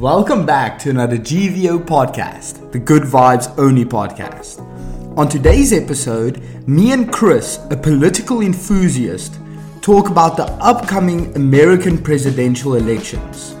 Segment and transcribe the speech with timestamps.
[0.00, 4.66] Welcome back to another GVO podcast, the Good Vibes Only podcast.
[5.18, 9.38] On today's episode, me and Chris, a political enthusiast,
[9.82, 13.54] talk about the upcoming American presidential elections.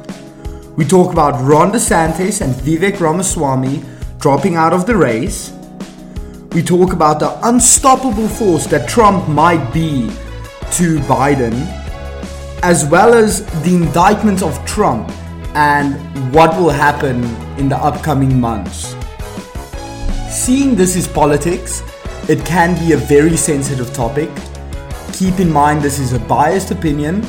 [0.78, 3.84] We talk about Ron DeSantis and Vivek Ramaswamy
[4.18, 5.52] dropping out of the race.
[6.52, 10.08] We talk about the unstoppable force that Trump might be
[10.78, 11.52] to Biden,
[12.62, 15.12] as well as the indictment of Trump
[15.54, 15.94] and
[16.32, 17.24] what will happen
[17.58, 18.94] in the upcoming months.
[20.30, 21.82] Seeing this is politics,
[22.28, 24.30] it can be a very sensitive topic.
[25.12, 27.26] Keep in mind this is a biased opinion,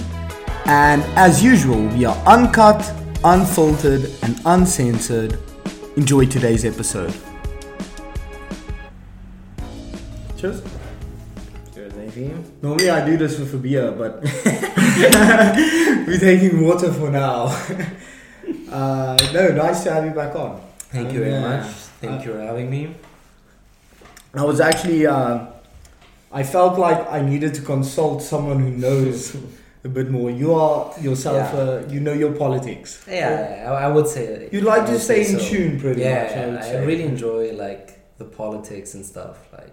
[0.65, 2.93] and as usual, we are uncut,
[3.23, 5.37] unfiltered, and uncensored.
[5.97, 7.13] Enjoy today's episode.
[10.37, 10.61] Cheers.
[11.73, 12.33] Good, maybe.
[12.61, 14.21] Normally I do this with a beer, but
[16.07, 17.47] we're taking water for now.
[18.71, 20.61] Uh, no, nice to have you back on.
[20.91, 21.57] Thank you very Yeah.
[21.57, 21.67] much.
[22.01, 22.95] Thank you for having me.
[24.33, 25.45] I was actually, uh,
[26.31, 29.35] I felt like I needed to consult someone who knows
[29.83, 30.29] a bit more.
[30.29, 31.59] You are yourself, Yeah.
[31.59, 33.03] uh, you know your politics.
[33.07, 34.49] Yeah, I, I would say.
[34.51, 35.49] You like to stay in so.
[35.49, 36.63] tune pretty yeah, much.
[36.63, 39.37] I, I, really enjoy like the politics and stuff.
[39.51, 39.70] Like,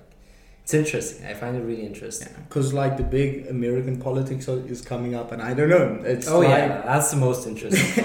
[0.69, 1.25] it's interesting.
[1.25, 2.29] I find it really interesting.
[2.47, 6.01] Because like the big American politics is coming up, and I don't know.
[6.05, 8.05] It's Oh like yeah, that's the most interesting.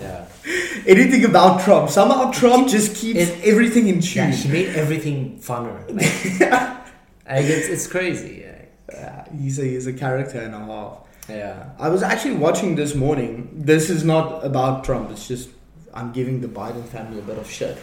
[0.00, 0.24] yeah,
[0.86, 1.90] anything about Trump.
[1.90, 4.30] Somehow Trump just keeps It- everything in tune.
[4.30, 4.30] yeah.
[4.30, 5.76] He made everything funner.
[7.26, 8.44] Like, like it's it's crazy.
[8.90, 9.26] Yeah.
[9.38, 10.98] He's a he's a character and a half.
[11.28, 11.70] yeah.
[11.78, 13.50] I was actually watching this morning.
[13.54, 15.10] This is not about Trump.
[15.10, 15.48] It's just
[15.94, 17.78] I'm giving the Biden family a bit of shit.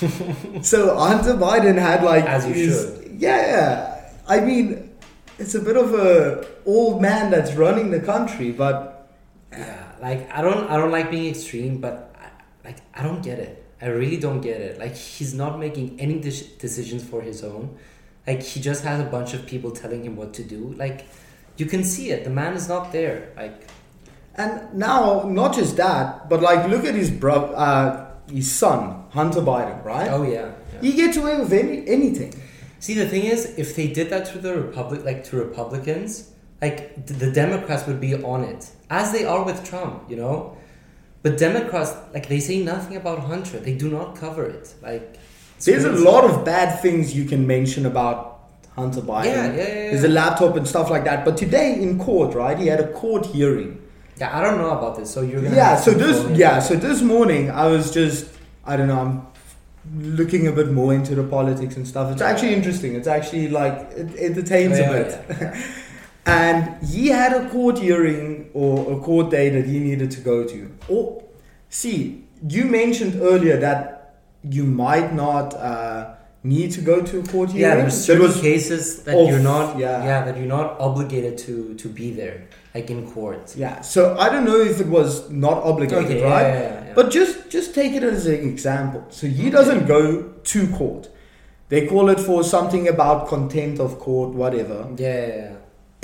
[0.64, 4.10] so Hunter Biden had like As you his- Yeah, yeah.
[4.28, 4.94] I mean,
[5.38, 9.10] it's a bit of a old man that's running the country, but
[9.52, 13.38] Yeah, like I don't I don't like being extreme, but I, like I don't get
[13.38, 13.64] it.
[13.82, 14.78] I really don't get it.
[14.78, 17.76] Like he's not making any de- decisions for his own.
[18.26, 20.72] Like he just has a bunch of people telling him what to do.
[20.76, 21.06] Like
[21.56, 22.24] you can see it.
[22.24, 23.32] The man is not there.
[23.36, 23.68] Like
[24.36, 29.40] and now not just that, but like look at his bro, uh, his son Hunter
[29.40, 30.08] Biden, right?
[30.10, 30.52] oh yeah.
[30.72, 30.80] yeah.
[30.80, 32.34] He gets away with any anything.
[32.78, 36.30] See the thing is, if they did that to the republic, like to Republicans,
[36.60, 40.10] like the Democrats would be on it, as they are with Trump.
[40.10, 40.56] You know.
[41.22, 43.58] But Democrats, like they say nothing about Hunter.
[43.58, 44.72] They do not cover it.
[44.80, 45.18] Like
[45.64, 48.36] There's a lot of bad things you can mention about
[48.76, 49.24] Hunter Biden.
[49.24, 51.24] Yeah, yeah, yeah, There's a laptop and stuff like that.
[51.24, 52.56] But today in court, right?
[52.56, 53.82] He had a court hearing.
[54.18, 55.54] Yeah, I don't know about this, so you're gonna.
[55.56, 55.76] Yeah.
[55.76, 56.58] So this, yeah.
[56.60, 58.26] So this morning, I was just,
[58.64, 59.26] I don't know, I'm
[60.16, 62.10] looking a bit more into the politics and stuff.
[62.12, 62.94] It's actually interesting.
[62.94, 65.24] It's actually like it entertains Yeah, a bit.
[65.40, 65.62] yeah.
[66.28, 70.44] And he had a court hearing or a court day that he needed to go
[70.44, 70.72] to.
[70.88, 71.22] Or,
[71.68, 77.50] see, you mentioned earlier that you might not uh, need to go to a court
[77.50, 77.62] hearing.
[77.62, 79.78] Yeah, there's certain was- cases that off, you're not.
[79.78, 80.02] yeah.
[80.04, 80.24] Yeah.
[80.24, 83.44] that you're not obligated to to be there, like in court.
[83.56, 83.80] yeah.
[83.94, 86.42] So I don't know if it was not obligated, Okay, right?
[86.42, 86.94] yeah, yeah, yeah.
[86.98, 89.02] But just just take it as an example.
[89.18, 90.00] So he doesn't go
[90.52, 91.04] to court.
[91.72, 94.78] They call it for something about contempt of court, whatever.
[94.96, 95.52] Yeah, yeah, yeah.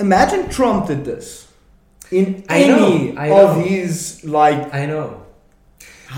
[0.07, 1.27] Imagine Trump did this
[2.11, 5.07] in I any know, of his like I know.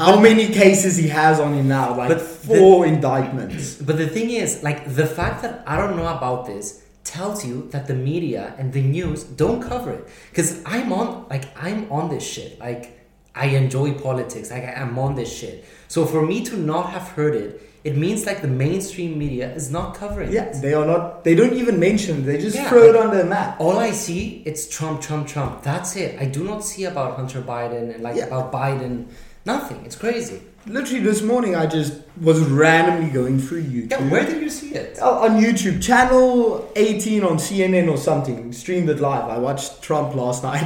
[0.02, 3.76] how many cases he has on him now, like But four indictments.
[3.88, 6.66] But the thing is, like the fact that I don't know about this
[7.06, 10.08] tells you that the media and the news don't cover it.
[10.30, 12.60] Because I'm on, like I'm on this shit.
[12.60, 13.00] Like
[13.34, 14.52] I enjoy politics.
[14.52, 15.64] Like I'm on this shit.
[15.88, 19.70] So for me to not have heard it, it means like the mainstream media is
[19.70, 20.60] not covering it Yeah, it.
[20.62, 21.24] they are not.
[21.24, 22.22] They don't even mention.
[22.22, 22.26] it.
[22.26, 23.62] They just Yeah, throw it on the map.
[23.62, 25.62] All I see, it's Trump, Trump, Trump.
[25.62, 26.20] That's it.
[26.20, 28.26] I do not see about Hunter Biden and like Yeah.
[28.26, 29.06] about Biden.
[29.46, 29.86] Nothing.
[29.86, 30.42] It's crazy.
[30.68, 33.92] Literally this morning, I just was randomly going through YouTube.
[33.92, 34.98] Yeah, where did you see it?
[35.00, 39.26] Oh, on YouTube, channel 18 on CNN or something, streamed it live.
[39.30, 40.66] I watched Trump last night.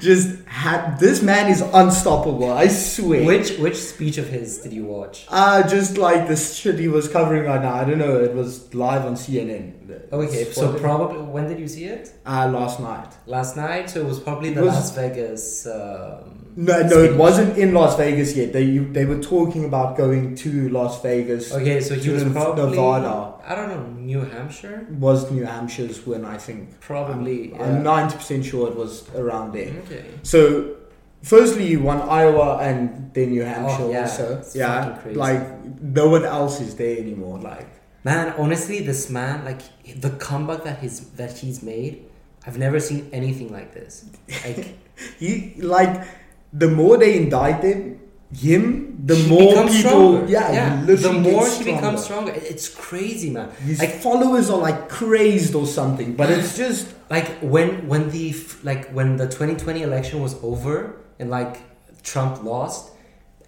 [0.00, 2.50] Just had this man is unstoppable.
[2.50, 3.24] I swear.
[3.24, 5.24] Which which speech of his did you watch?
[5.28, 7.74] Uh, just like the shit he was covering right now.
[7.74, 8.16] I don't know.
[8.18, 10.12] It was live on CNN.
[10.12, 12.12] Okay, so probably when did you see it?
[12.26, 13.12] uh, last night.
[13.26, 13.90] Last night.
[13.90, 15.66] So it was probably the was- Las Vegas.
[15.66, 18.52] Um, No, no, it wasn't in Las Vegas yet.
[18.52, 21.54] They you, they were talking about going to Las Vegas.
[21.54, 23.14] Okay, so he was probably Nevada.
[23.46, 24.86] I don't know New Hampshire.
[24.90, 26.24] Was New Hampshire's win?
[26.24, 26.80] I think.
[26.80, 27.54] Probably.
[27.54, 27.82] I'm yeah.
[27.82, 29.72] ninety percent sure it was around there.
[29.84, 30.04] Okay.
[30.22, 30.76] So,
[31.22, 34.38] firstly, you won Iowa and then New oh, Hampshire Oh, yeah, also.
[34.38, 37.38] it's Yeah, like no one else is there anymore.
[37.38, 37.68] Like,
[38.02, 39.60] Man, honestly, this man, like
[40.00, 42.06] the comeback that he's that he's made,
[42.46, 44.06] I've never seen anything like this.
[44.44, 44.78] Like,
[45.18, 46.06] he like
[46.52, 47.99] the more they indict them,
[48.32, 50.26] him, the he more people, stronger.
[50.26, 52.32] yeah, he the more gets he becomes stronger.
[52.32, 53.50] It's crazy, man.
[53.64, 58.34] His Like followers are like crazed or something, but it's just like when when the
[58.62, 61.56] like when the 2020 election was over and like
[62.02, 62.92] Trump lost,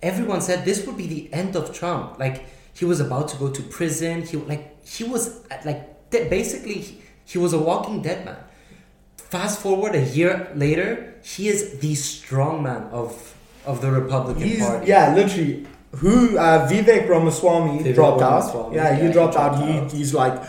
[0.02, 2.18] everyone said this would be the end of Trump.
[2.18, 4.22] Like he was about to go to prison.
[4.22, 8.36] He like he was like basically he, he was a walking dead man.
[9.16, 13.34] Fast forward a year later, he is the strong man of
[13.66, 14.86] of the Republican he's Party.
[14.86, 15.66] yeah, literally.
[15.96, 18.72] Who uh, Vivek Ramaswamy Vivek dropped Ramaswamy, out?
[18.74, 19.68] Yeah, yeah, he he dropped dropped out.
[19.68, 19.90] out.
[19.90, 20.42] He, he's like,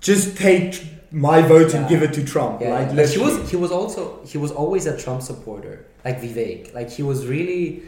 [0.00, 2.60] just take my vote and give it to Trump.
[2.60, 6.20] Yeah, like but he was he was also he was always a Trump supporter, like
[6.20, 6.74] Vivek.
[6.74, 7.82] Like he was really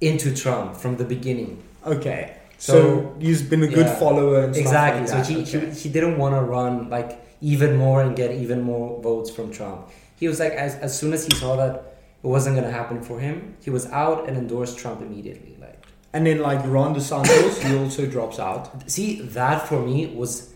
[0.00, 1.62] into Trump from the beginning.
[1.84, 2.36] okay.
[2.58, 3.94] So, So- he's been a good Yeah.
[3.96, 5.00] follower and stuff Exactly.
[5.00, 5.70] like so he, okay.
[5.70, 9.50] he he didn't want to run like even more and get even more votes from
[9.50, 9.88] Trump.
[10.20, 11.91] He was like as as soon as he saw that
[12.22, 15.56] it wasn't gonna happen for him, he was out and endorsed Trump immediately.
[15.60, 18.90] Like and then like Ron DeSantis, he also drops out.
[18.90, 20.52] see that for me was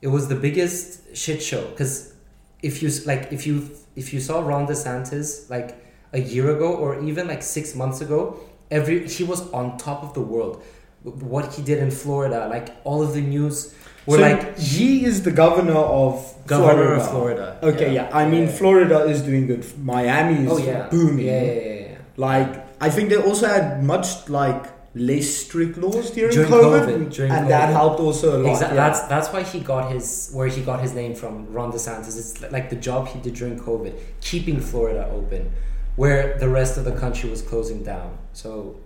[0.00, 2.14] it was the biggest shit show because
[2.62, 7.02] if you like if you if you saw Ron DeSantis like a year ago or
[7.02, 8.38] even like six months ago
[8.70, 10.62] every he was on top of the world
[11.02, 13.74] what he did in Florida like all of the news
[14.06, 17.00] were so like he is the governor of governor Florida.
[17.02, 18.10] of Florida Okay, yeah.
[18.12, 18.52] I mean, Yeah.
[18.60, 19.64] Florida is doing good.
[19.78, 21.26] Miami is oh yeah booming.
[21.26, 21.98] yeah yeah yeah, yeah.
[22.16, 24.62] Like, I think they also had much like
[24.94, 28.52] less strict laws during, During COVID, COVID, during and that helped also a lot.
[28.54, 28.74] Exa- yeah.
[28.74, 32.16] That's that's why he got his where he got his name from, Ron DeSantis.
[32.16, 35.50] It's like the job he did during COVID, keeping Florida open,
[35.96, 38.18] where the rest of the country was closing down.
[38.34, 38.76] So,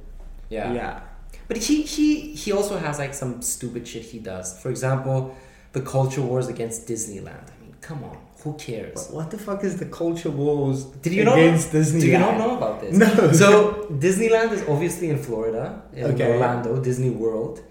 [0.49, 0.73] yeah.
[0.73, 1.01] yeah.
[1.49, 4.61] But he he he also has like some stupid shit he does.
[4.63, 5.35] For example,
[5.73, 7.47] the culture wars against Disneyland.
[7.51, 9.07] I mean, come on, who cares?
[9.07, 12.01] But what the fuck is the culture wars Did you against Disney?
[12.01, 12.97] Do you not know about this?
[12.97, 13.33] No.
[13.33, 16.33] So Disneyland is obviously in Florida, in Okay.
[16.33, 17.63] Orlando, Disney World,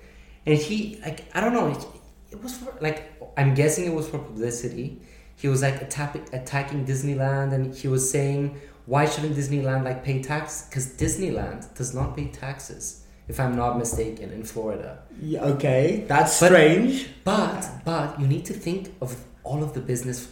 [0.45, 1.85] and he like I don't know, it,
[2.31, 5.01] it was for like I'm guessing it was for publicity.
[5.35, 10.21] He was like attack, attacking Disneyland, and he was saying why shouldn't Disneyland like pay
[10.23, 10.65] tax?
[10.67, 14.99] Because Disneyland does not pay taxes, if I'm not mistaken, in Florida.
[15.21, 17.09] Yeah, okay, that's But- strange.
[17.23, 20.27] But but you need to think of all of the business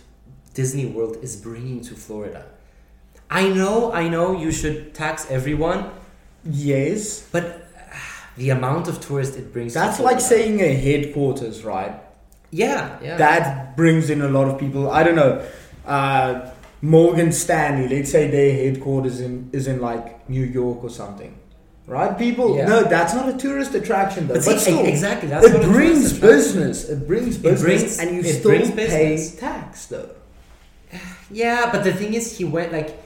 [0.53, 2.45] Disney World is bringing to Florida.
[3.29, 5.85] I know, I know you should tax everyone,
[6.49, 7.45] Yes, but
[8.37, 9.73] the amount of tourists it brings.
[9.73, 11.93] to that's like saying a headquarters, right?
[12.51, 13.17] yeah, yeah.
[13.17, 14.89] That brings in a lot of people.
[14.89, 15.41] I don't know.
[15.85, 16.49] Uh,
[16.81, 21.33] Morgan Stanley, let's say their headquarters in is in like New York or something,
[21.87, 22.17] right?
[22.17, 22.65] People, Yeah.
[22.67, 24.35] no, that's not a tourist attraction though.
[24.35, 26.89] But But, see, still, exactly, that's it brings business.
[26.89, 30.09] It brings business, brings- and you it still pay tax though.
[31.31, 33.01] Yeah, but the thing is, he went like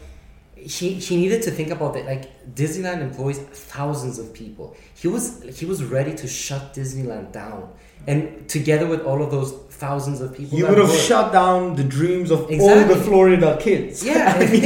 [0.55, 2.05] he he needed to think about that.
[2.05, 4.75] Like Disneyland employs thousands of people.
[4.93, 7.69] He was he was ready to shut Disneyland down,
[8.07, 11.83] and together with all of those thousands of people, You would have shut down the
[11.83, 14.03] dreams of all the Florida kids.
[14.05, 14.61] Yeah, I mean,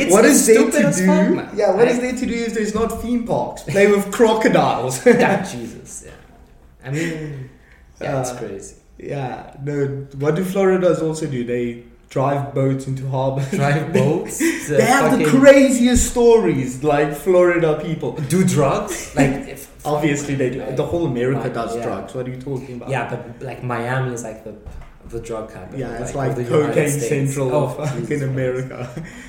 [0.00, 1.06] it's what it's is there to do?
[1.36, 3.62] fuck, yeah, what is I- there to do if there's not theme parks?
[3.62, 5.04] Play with crocodiles.
[5.06, 6.04] Yeah, Jesus.
[6.06, 6.12] Yeah,
[6.86, 7.50] I mean,
[8.00, 8.74] yeah, it's Uh, crazy.
[8.98, 9.86] yeah, no.
[10.18, 11.44] What do Floridas also do?
[11.44, 13.50] They drive boats into harbors.
[13.60, 14.38] Drive boats.
[14.68, 18.12] they have the craziest stories, like Florida people.
[18.28, 19.12] do drugs.
[19.16, 20.60] Like if, Obviously, they do.
[20.60, 21.82] Like, The whole America like, does yeah.
[21.84, 22.14] drugs.
[22.14, 22.88] What are you talking about?
[22.88, 24.54] Yeah, but like Miami is like the
[25.10, 25.78] the drug capital.
[25.78, 28.22] Yeah, it's like, the United cocaine central Oh, of fucking Jesus Christ.
[28.32, 28.78] America.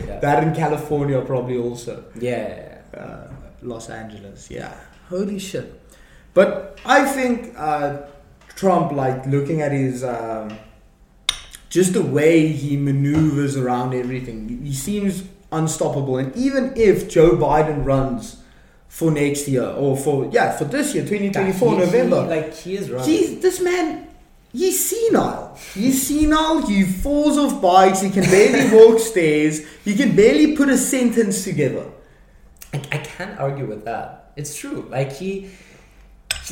[0.07, 0.19] Yeah.
[0.19, 2.05] That in California probably also.
[2.15, 2.77] yeah.
[2.95, 3.27] uh,
[3.61, 4.49] Los Angeles.
[4.49, 4.73] Yeah,
[5.09, 5.67] holy shit.
[6.33, 8.03] But I think uh,
[8.55, 10.57] Trump, like looking at his, um,
[11.75, 16.17] just the way he maneuvers around everything, he seems unstoppable.
[16.17, 18.37] And even if Joe Biden runs
[18.87, 22.55] for next year or for yeah for this year, twenty twenty four He- November, like
[22.55, 23.09] he is running.
[23.09, 24.07] He's this man.
[24.53, 25.57] He's senile.
[25.73, 26.65] He's senile.
[26.65, 27.99] He falls off bikes.
[28.01, 29.59] He can barely walk stairs.
[29.83, 31.85] He can barely put a sentence together.
[32.73, 34.31] I, I can't argue with that.
[34.37, 34.87] It's true.
[34.89, 35.49] Like he,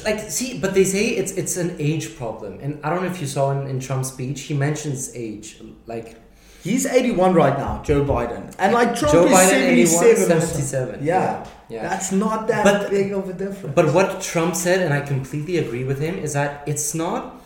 [0.04, 3.22] like see, but they say it's it's an age problem, and I don't know if
[3.22, 5.62] you saw in, in Trump's speech, he mentions age.
[5.86, 6.18] Like
[6.64, 8.56] He's 81 right now, Joe Biden.
[8.58, 10.66] And like Trump Joe is Biden, 77 81, or something.
[10.66, 11.04] 77.
[11.04, 11.46] Yeah.
[11.68, 11.90] yeah.
[11.90, 13.76] That's not that But- big of a difference.
[13.76, 17.42] But what Trump said, and I completely agree with him, is that it's not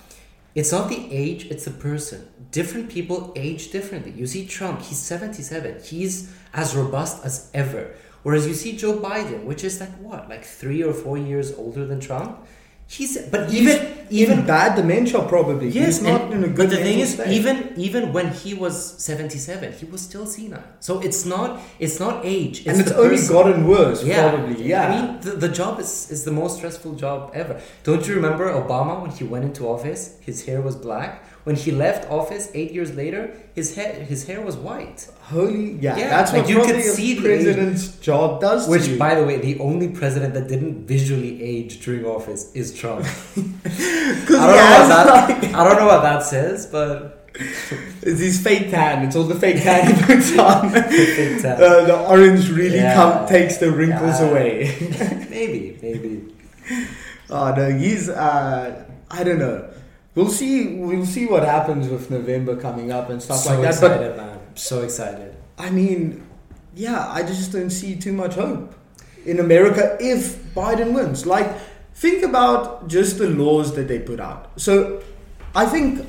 [0.53, 2.27] it's not the age, it's the person.
[2.51, 4.11] Different people age differently.
[4.11, 5.81] You see Trump, he's 77.
[5.83, 7.93] He's as robust as ever.
[8.23, 11.85] Whereas you see Joe Biden, which is like what, like three or four years older
[11.85, 12.45] than Trump,
[12.89, 15.67] He's but He's even even bad dementia, probably.
[15.67, 17.33] Yes, He's not and- in a good But the thing is, state.
[17.39, 18.75] even even when he was
[19.09, 20.63] seventy seven, he was still senile.
[20.79, 22.59] So it's not it's not age.
[22.59, 23.35] It's and it's only person.
[23.35, 24.29] gotten worse, yeah.
[24.29, 24.63] probably.
[24.73, 24.87] Yeah.
[24.87, 27.59] I mean, the, the job is, is the most stressful job ever.
[27.83, 30.01] Don't you remember Obama when he went into office?
[30.21, 31.11] His hair was black.
[31.47, 33.21] When he left office eight years later,
[33.55, 34.99] his hair his hair was white.
[35.33, 38.65] Holy, yeah, Yeah, that's like what you could see the president's job does.
[38.65, 42.67] to Which, by the way, the only president that didn't visually age during office is
[42.79, 43.05] Trump.
[43.05, 43.39] I
[44.27, 45.05] don't, know what that,
[45.41, 47.29] like- I don't know what that says, but
[48.09, 49.05] It's his fake tan.
[49.05, 50.71] It's all the fake tan he puts on.
[50.73, 51.55] Tan.
[51.63, 52.93] Uh, the orange really Yeah.
[52.99, 54.27] come, takes the wrinkles Yeah.
[54.29, 54.51] away.
[55.29, 56.11] maybe, maybe.
[57.29, 58.09] oh no, he's.
[58.09, 59.59] Uh, I don't know.
[60.17, 60.77] We'll see.
[60.77, 63.79] We'll see what happens with November coming up and stuff so like that.
[63.81, 64.39] But excited, man.
[64.55, 65.35] So excited.
[65.59, 66.25] I mean,
[66.73, 68.73] yeah, I just don't see too much hope
[69.27, 71.27] in America if Biden wins.
[71.27, 71.47] Like,
[71.93, 74.59] think about just the laws that they put out.
[74.59, 75.03] So,
[75.53, 76.03] I think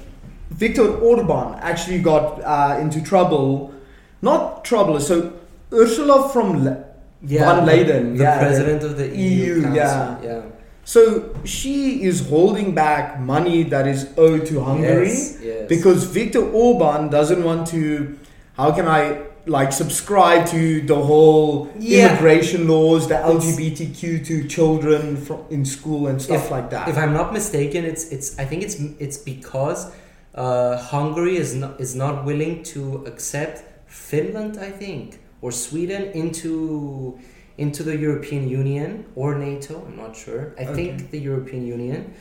[0.52, 3.74] Viktor Orban actually got uh, into trouble.
[4.22, 5.00] Not trouble.
[5.00, 5.38] So,
[5.70, 6.82] Ursula from Le-
[7.22, 10.18] von the- Leyen, the, yeah, president of the EU, EU, yeah.
[10.22, 10.42] yeah.
[10.88, 15.68] So she is holding back money that is owed to Hungary Yes, yes.
[15.68, 18.18] because Viktor Orban doesn't want to.
[18.56, 22.08] How can I like subscribe to the whole Yeah.
[22.08, 26.88] immigration laws, the LGBTQ to children from, in school and stuff if, like that?
[26.88, 29.80] If I'm not mistaken, it's it's I think it's it's because
[30.34, 33.56] uh, Hungary is not is not willing to accept
[33.88, 37.18] Finland, I think, or Sweden into
[37.58, 39.84] into the European Union or NATO.
[39.86, 40.54] I'm not sure.
[40.58, 40.74] I Okay.
[40.74, 42.14] think the European Union.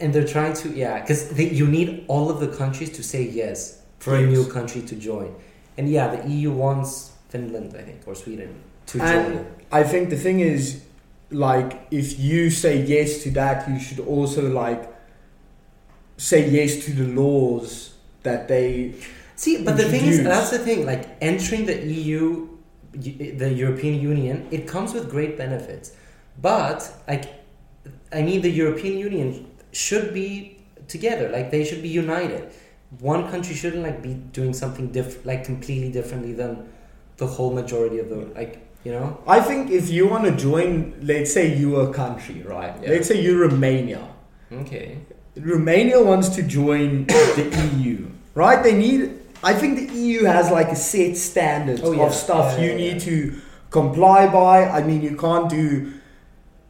[0.00, 3.80] And they're trying to, yeah, because you need all of the countries to say yes
[3.98, 5.34] for a new country to join.
[5.78, 8.50] And yeah, the EU wants Finland, I think, or Sweden
[8.86, 9.46] to join.
[9.70, 10.80] I think the thing is,
[11.30, 14.82] like, if you say yes to that, you should also like
[16.16, 18.94] say yes to the laws that they
[19.36, 20.86] See, but the thing is, that's the thing.
[20.86, 22.48] Like entering the EU,
[22.96, 25.92] the European Union, it comes with great benefits.
[26.40, 27.44] But like,
[28.12, 31.28] I mean, the European Union should be together.
[31.28, 32.50] Like they should be united.
[33.00, 36.68] One country shouldn't like be doing something different, like completely differently than
[37.16, 38.62] the whole majority of the like.
[38.84, 39.18] You know?
[39.26, 42.72] I think if you want to join, let's say you're a country, right?
[42.80, 42.90] Yeah.
[42.90, 44.06] Let's say you're Romania.
[44.52, 44.98] Okay.
[45.36, 48.62] Romania wants to join the EU, right?
[48.62, 49.25] They need.
[49.42, 52.06] I think the EU has like a set standard Oh, yeah.
[52.06, 53.36] of stuff Yeah, you yeah, need to
[53.70, 54.64] comply by.
[54.68, 55.92] I mean, you can't do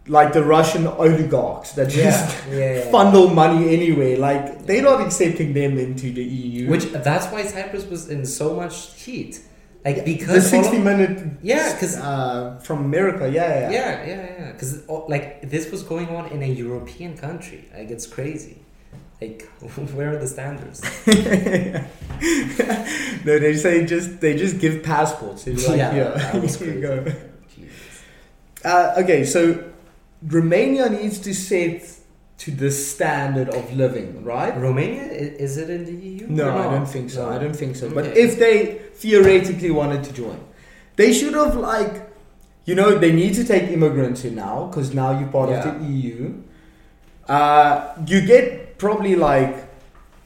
[0.08, 2.90] like the Russian oligarchs that just yeah, yeah.
[2.92, 4.16] funnel money anyway.
[4.16, 6.70] Like they're not accepting them into the EU.
[6.70, 9.40] Which that's why Cyprus was in so much heat,
[9.84, 14.26] like the because of- sixty minute Yeah, 'cause- uh, from America, yeah, yeah, Yeah, yeah,
[14.38, 14.52] yeah.
[14.52, 17.64] Because like this was going on in a European country.
[17.76, 18.58] Like it's crazy.
[19.20, 19.42] Like
[19.94, 20.82] where are the standards?
[23.24, 25.46] no, they say just they just give passports.
[25.46, 27.04] Like, Yeah, yeah, here you go.
[28.64, 29.62] Uh, okay, so
[30.26, 31.82] Romania needs to set
[32.38, 34.54] to the standard of living, right?
[34.56, 36.26] Romania is it in the EU?
[36.28, 37.30] No, I don't think so.
[37.30, 37.36] No.
[37.36, 37.88] I don't think so.
[37.90, 38.20] But Okay.
[38.20, 40.38] if they theoretically wanted to join,
[40.96, 42.10] they should have like,
[42.66, 45.68] you know, they need to take immigrants in now because now you're part Yeah.
[45.68, 46.34] of the EU.
[47.28, 49.64] Uh, you get probably like,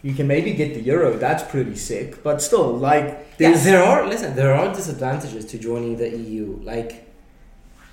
[0.02, 1.16] you can maybe get the euro.
[1.16, 2.22] That's pretty sick.
[2.22, 4.34] But still, like, Yeah, there are listen.
[4.34, 6.60] There are disadvantages to joining the EU.
[6.62, 7.06] Like,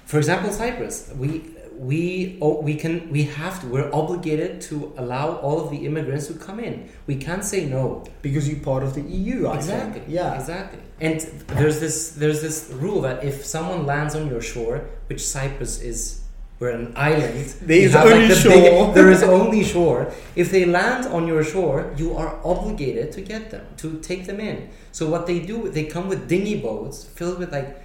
[0.05, 1.11] for example, Cyprus.
[1.15, 1.29] We
[1.77, 3.67] we oh, we can we have to.
[3.67, 6.89] We're obligated to allow all of the immigrants who come in.
[7.05, 8.03] We can't say no.
[8.21, 9.47] because you're part of the EU.
[9.47, 9.99] I exactly.
[10.01, 10.11] think.
[10.11, 10.39] Yeah.
[10.39, 10.79] Exactly.
[10.99, 11.21] And
[11.59, 16.21] there's this there's this rule that if someone lands on your shore, which Cyprus is,
[16.59, 17.45] we're an island.
[17.61, 18.93] There is only the shore.
[18.95, 20.11] there is only shore.
[20.35, 24.39] If they land on your shore, you are obligated to get them to take them
[24.39, 24.69] in.
[24.91, 27.79] So what they do, they come with dinghy boats filled with like,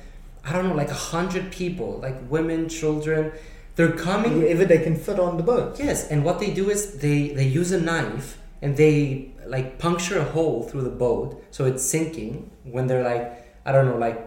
[0.45, 3.33] I don't know, like a hundred people, like women, children.
[3.77, 5.79] They're coming Wherever they can fit on the boat.
[5.79, 10.19] Yes, and what they do is they they use a knife and they like puncture
[10.19, 13.25] a hole through the boat so it's sinking when they're like
[13.67, 14.19] I don't know like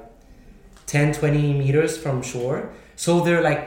[0.87, 2.71] 10 20 meters from shore.
[2.95, 3.65] So they're like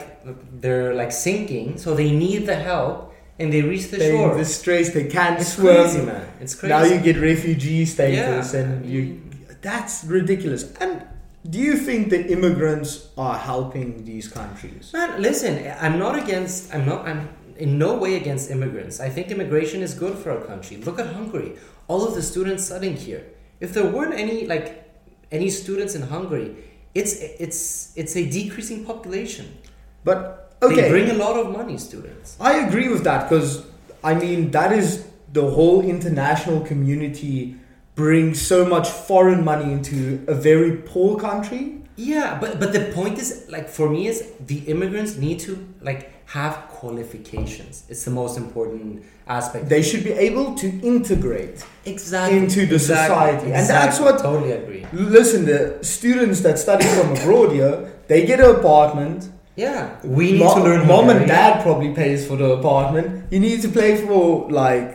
[0.61, 4.05] they're like sinking, so they need the help and they reach the shore.
[4.05, 4.31] They shore.
[4.33, 4.93] in distress.
[4.93, 5.75] They can't it's swim.
[5.75, 6.27] crazy, man.
[6.41, 6.73] It's crazy.
[6.73, 9.21] Now you get refugee status, Yeah, and I you
[9.61, 10.71] that's ridiculous.
[10.77, 11.05] And
[11.49, 14.91] do you think the immigrants are helping these countries?
[14.93, 16.73] Man, listen, I'm not against.
[16.73, 17.07] I'm not.
[17.07, 18.99] I'm in no way against immigrants.
[18.99, 20.77] I think immigration is good for our country.
[20.77, 21.53] Look at Hungary.
[21.87, 23.25] All of the students studying here.
[23.59, 24.89] If there weren't any like
[25.31, 26.55] any students in Hungary,
[26.95, 29.57] it's it's it's a decreasing population.
[30.03, 30.75] But Okay.
[30.81, 32.35] They bring a lot of money, students.
[32.39, 33.65] I agree with that because
[34.03, 37.55] I mean that is the whole international community
[37.95, 41.81] brings so much foreign money into a very poor country.
[41.95, 46.11] Yeah, but but the point is like for me is the immigrants need to like
[46.31, 47.83] have qualifications.
[47.89, 49.63] It's the most important aspect.
[49.69, 51.57] They should be able to integrate.
[51.85, 53.45] exactly into the exactly, society.
[53.57, 54.05] And that's exactly.
[54.05, 54.83] what- totally agree.
[54.93, 55.61] Listen, the
[55.95, 57.75] students that study from abroad here,
[58.07, 59.19] they get an apartment.
[59.55, 59.81] Yeah,
[60.19, 61.27] we need Mo- to learn Mom and Hungarian.
[61.27, 63.07] dad probably pays for the apartment.
[63.33, 64.87] You need to pay for like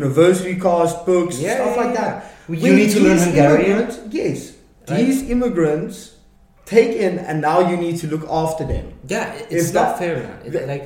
[0.00, 2.04] university cost, books, Yeah, stuff yeah, like yeah.
[2.04, 2.16] that.
[2.48, 3.70] You When need to learn Hungarian.
[3.70, 4.38] immigrants- Yes,
[4.88, 4.98] Right.
[4.98, 5.94] these immigrants
[6.74, 8.84] take in, and now you need to look after them.
[9.14, 10.16] Yeah, it's If not that- fair.
[10.44, 10.84] It- like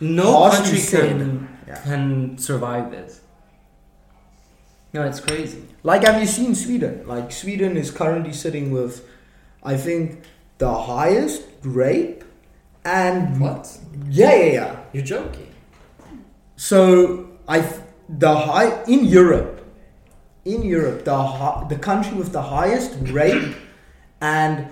[0.00, 1.76] no country can Yeah.
[1.82, 3.20] can survive this.
[4.92, 5.62] No, it's crazy.
[5.84, 7.06] Like, have you seen Sweden?
[7.06, 9.06] Like, Sweden is currently sitting with,
[9.62, 10.22] I think,
[10.58, 12.24] the highest rape
[12.84, 13.78] and What?
[14.08, 14.76] Yeah, yeah, yeah.
[14.92, 15.46] You're joking?
[16.56, 19.60] So I th- the high in Europe,
[20.44, 23.54] in Europe, the hi- the country with the highest rape
[24.20, 24.66] and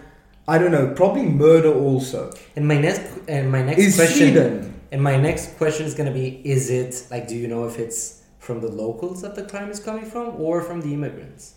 [0.48, 4.77] I don't know, probably murder also And my next and my next is question Sweden.
[4.92, 7.28] And my next question is gonna be: Is it like?
[7.28, 10.62] Do you know if it's from the locals that the crime is coming from, or
[10.62, 11.54] from the immigrants?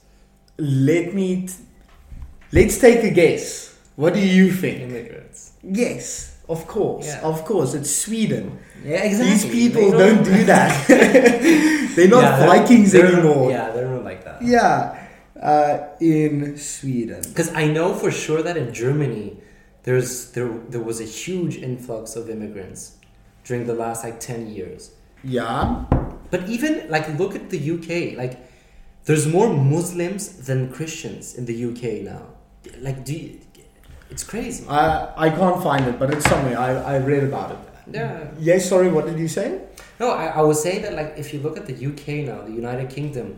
[0.58, 1.48] Let me.
[1.48, 1.54] T-
[2.52, 3.76] let's take a guess.
[3.96, 4.82] What do you think?
[4.82, 5.54] Immigrants.
[5.64, 7.22] Yes, of course, Yeah.
[7.22, 7.74] of course.
[7.74, 8.58] It's Sweden.
[8.84, 9.32] Yeah, exactly.
[9.32, 10.88] These people They don't do that.
[11.96, 13.52] they're not Yeah, they're- Vikings they're anymore.
[13.52, 14.42] yeah, they're not like that.
[14.42, 14.98] Yeah,
[15.40, 17.22] uh, in Sweden.
[17.30, 19.38] Because I know for sure that in Germany,
[19.84, 22.98] there's there there was a huge influx of immigrants
[23.44, 24.92] during the last like ten years.
[25.24, 25.86] Yeah.
[26.30, 28.40] But even like look at the UK, like
[29.06, 32.24] there's more Muslims than Christians in the UK now.
[32.80, 33.40] Like, do you,
[34.10, 34.66] it's crazy.
[34.68, 36.58] I I can't find it, but it's somewhere.
[36.58, 37.58] I, I read about it.
[37.92, 38.28] Yeah.
[38.40, 39.62] Yes, sorry, what did you say?
[40.00, 42.52] No, I, I was saying that like if you look at the UK now, the
[42.52, 43.38] United Kingdom,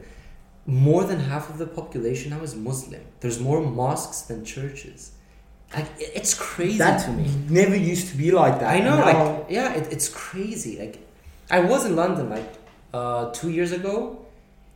[0.66, 3.02] more than half of the population now is Muslim.
[3.20, 5.12] There's more mosques than churches.
[5.76, 7.26] Like it's crazy That to me.
[7.50, 8.70] never used to be like that.
[8.70, 10.78] I know, Now- like yeah, it, it's crazy.
[10.80, 11.00] Like
[11.50, 12.50] I was in London like
[12.94, 14.20] uh, two years ago.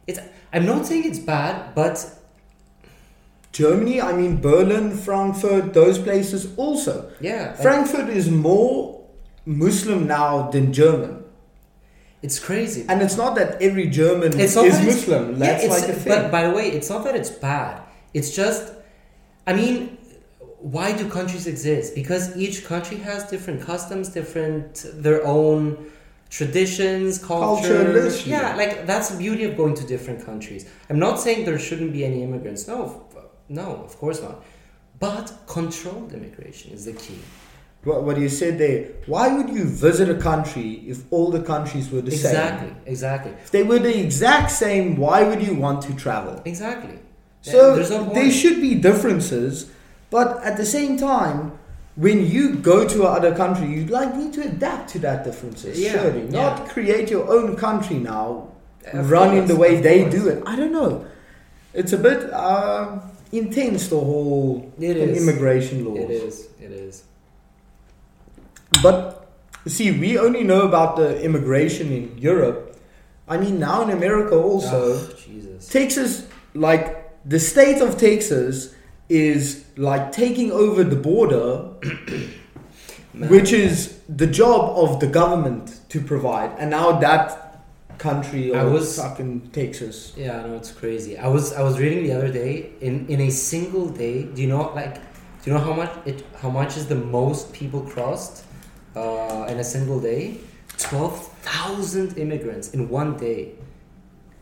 [0.07, 0.19] It's
[0.53, 2.03] I'm not saying it's bad, but
[3.51, 7.11] Germany, I mean Berlin, Frankfurt, those places also.
[7.19, 9.01] yeah, like, Frankfurt is more
[9.45, 11.23] Muslim now than German.
[12.21, 12.85] it's crazy.
[12.89, 15.37] And it's not that every German It's is that it's- Muslim.
[15.39, 16.13] yeah, it's- like a thing.
[16.13, 17.81] But by the way, it's not that it's bad.
[18.13, 18.73] It's just,
[19.45, 19.96] I mean,
[20.59, 21.95] why do countries exist?
[21.95, 25.91] Because each country has different customs, different their own
[26.29, 28.09] traditions, culture.
[28.25, 30.69] Yeah, like that's the beauty of going to different countries.
[30.89, 32.67] I'm not saying there shouldn't be any immigrants.
[32.67, 33.05] No,
[33.49, 34.43] no, of course not.
[34.99, 37.19] But controlled immigration is the key.
[37.83, 41.89] what, what you said there, why would you visit a country if all the countries
[41.91, 42.31] were the same?
[42.31, 46.41] Exactly, exactly, If they were the exact same, why would you want to travel?
[46.45, 46.99] exactly.
[47.41, 49.71] So no there should be differences,
[50.09, 51.57] but at the same time,
[51.95, 55.79] when you go to another country, you like need to adapt to that differences.
[55.79, 56.29] Yeah, Surely, yeah.
[56.41, 58.49] not create your own country now,
[58.93, 60.13] Of run in course, the way they course.
[60.15, 60.43] do it.
[60.45, 61.05] I don't know.
[61.73, 62.99] It's a bit uh,
[63.31, 65.97] intense the whole immigration laws.
[65.97, 66.47] It is.
[66.61, 67.03] It is.
[68.83, 69.27] But
[69.65, 72.77] see, we only know about the immigration in Europe.
[73.27, 75.07] I mean, now in America also.
[75.15, 75.67] Jesus.
[75.67, 76.85] Texas, like
[77.27, 78.73] the state of Texas,
[79.09, 81.59] is like taking over the border,
[83.13, 86.51] which is the job of the government to provide.
[86.59, 87.47] And now that
[87.97, 90.13] country I or was- fucking Texas.
[90.15, 91.17] Yeah, know it's crazy.
[91.17, 94.23] I was I was reading the other day in in a single day.
[94.23, 97.53] Do you know like do you know how much it how much is the most
[97.53, 98.43] people crossed
[98.95, 100.37] uh, in a single day?
[100.77, 103.53] Twelve thousand immigrants in one day.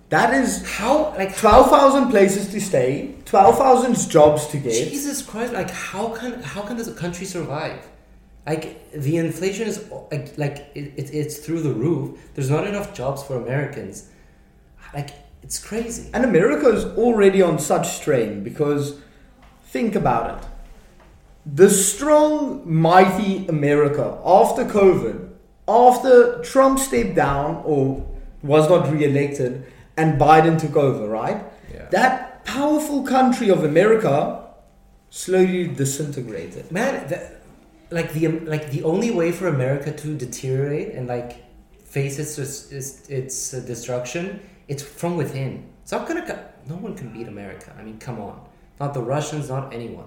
[0.09, 4.89] That is How like twelve thousand places to stay, twelve thousand jobs to get.
[4.89, 5.53] Jesus Christ!
[5.53, 7.87] Like how can how can this country survive?
[8.45, 12.19] Like the inflation is like like it, it, it's through the roof.
[12.35, 14.09] There's not enough jobs for Americans.
[14.93, 15.09] Like
[15.41, 16.11] it's crazy.
[16.13, 18.99] And America is already on such strain because
[19.65, 20.49] think about it.
[21.47, 25.29] The strong, mighty America after COVID,
[25.67, 28.05] after Trump stepped down or
[28.43, 29.65] was not re elected
[29.97, 31.43] and Biden took over, right?
[31.73, 31.87] Yeah.
[31.91, 34.45] That powerful country of America
[35.09, 36.71] slowly disintegrated.
[36.71, 36.91] man
[37.89, 41.31] like the like the only way for america to deteriorate and like
[41.85, 46.93] face its its, its uh, destruction it's from within it's not gonna co- no one
[46.95, 48.39] can beat america i mean come on
[48.77, 50.03] not the Russians, not anyone.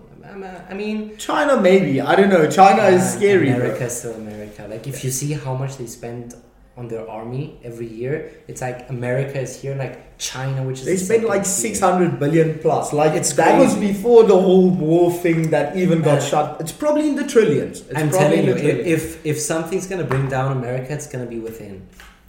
[0.70, 2.02] I mean, China maybe.
[2.02, 2.50] I don't know.
[2.50, 3.48] China is scary.
[3.48, 4.66] America is still America.
[4.68, 6.34] Like if you see how much they spend
[6.78, 8.14] on their army every year,
[8.50, 12.18] it's like America is here, like China, which is They the spent second like 600
[12.22, 12.92] billion plus.
[12.92, 16.46] Like It's that was before the whole war thing that even got Uh, shut.
[16.62, 17.76] It's probably in the trillions.
[17.80, 21.30] It's I'm probably telling you, if, if if something's gonna bring down America, it's gonna
[21.36, 21.74] be within.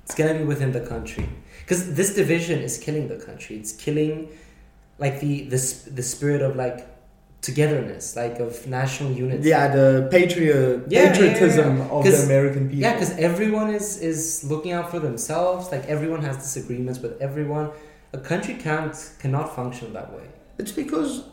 [0.05, 1.27] It's gonna be within the country
[1.62, 3.53] because this division is killing the country.
[3.62, 4.13] It's killing
[5.03, 5.59] like the the
[5.99, 6.79] the spirit of like
[7.41, 9.49] togetherness, like of national unity.
[9.49, 11.91] yeah, the patriot Yeah, patriotism yeah, yeah.
[11.91, 12.82] of the American people.
[12.84, 15.71] Yeah, because everyone is is looking out for themselves.
[15.71, 17.69] Like everyone has disagreements with everyone.
[18.13, 20.23] A country can't cannot function that way.
[20.58, 21.23] It's because,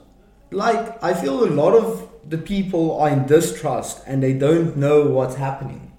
[0.52, 5.06] like, I feel a lot of the people are in distrust and they don't know
[5.08, 5.90] what's happening.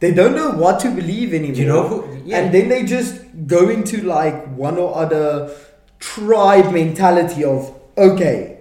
[0.00, 1.56] They don't know what to believe anymore.
[1.56, 2.02] you know who?
[2.32, 5.50] And then they just go into like one or other
[5.98, 8.53] tribe mentality of, okay,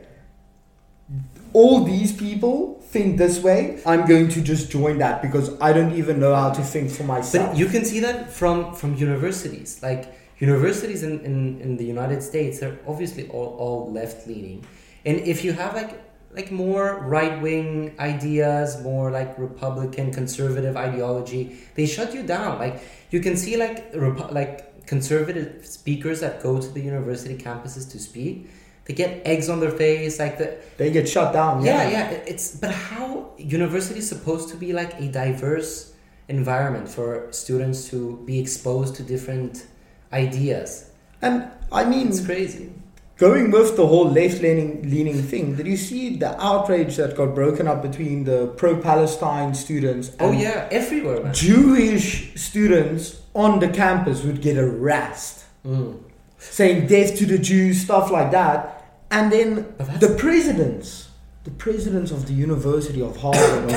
[1.54, 3.82] all these people think this way.
[3.86, 7.04] I'm going to just join that because I don't even know how to think for
[7.04, 7.52] myself.
[7.52, 9.82] But you can see that from from universities.
[9.82, 14.66] Like universities in, in, in the United States, they're obviously all, all left leaning.
[15.06, 21.58] And if you have like like more right wing ideas, more like Republican conservative ideology,
[21.76, 22.58] they shut you down.
[22.60, 23.94] Like you can see like
[24.32, 28.50] like conservative speakers that go to the university campuses to speak.
[28.86, 31.64] They get eggs on their face, like the they get shut down.
[31.66, 32.10] yeah, yeah.
[32.16, 35.94] it- It's but how university is supposed to be like a diverse
[36.28, 39.66] environment for students to be exposed to different
[40.12, 40.90] ideas.
[41.22, 42.70] And I mean, It's crazy.
[43.18, 47.34] going with the whole left leaning leaning thing, did you see the outrage that got
[47.36, 51.34] broken up between the pro Palestine students Oh yeah, everywhere, man.
[51.34, 56.03] Jewish students on the campus would get harassed, Mm.
[56.52, 58.86] Saying death to the Jews, stuff like that.
[59.12, 61.10] And then the presidents,
[61.44, 63.72] the presidents of the University of Harvard,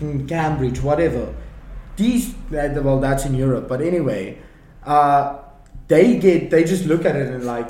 [0.00, 1.34] of Cambridge, whatever,
[1.96, 4.38] these, well, that's in Europe, but anyway,
[4.84, 5.38] uh,
[5.88, 7.68] they get, they just look at it and like,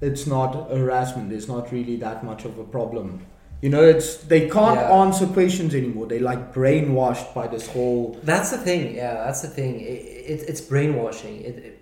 [0.00, 3.26] it's not harassment, it's not really that much of a problem.
[3.60, 4.90] You know, it's they can't Yeah.
[5.02, 6.06] answer questions anymore.
[6.06, 8.94] They like brainwashed by this whole That's the thing.
[8.94, 9.80] Yeah, that's the thing.
[9.80, 10.00] It,
[10.32, 11.42] it, it's brainwashing.
[11.42, 11.79] It,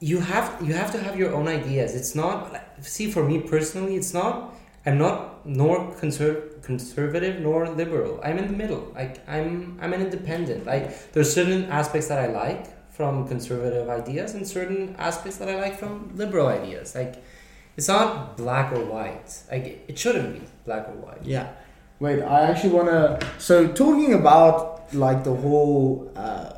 [0.00, 1.94] you have you have to have your own ideas.
[1.94, 3.96] It's not see for me personally.
[3.96, 4.54] It's not.
[4.84, 8.20] I'm not nor conser- conservative nor liberal.
[8.22, 8.92] I'm in the middle.
[8.94, 10.66] Like I'm I'm an independent.
[10.66, 15.56] Like there's certain aspects that I like from conservative ideas and certain aspects that I
[15.60, 16.94] like from liberal ideas.
[16.94, 17.22] Like
[17.76, 19.42] it's not black or white.
[19.50, 21.24] Like it shouldn't be black or white.
[21.24, 21.52] Yeah.
[21.98, 23.26] Wait, I actually want to.
[23.38, 26.55] So, talking about like the whole uh,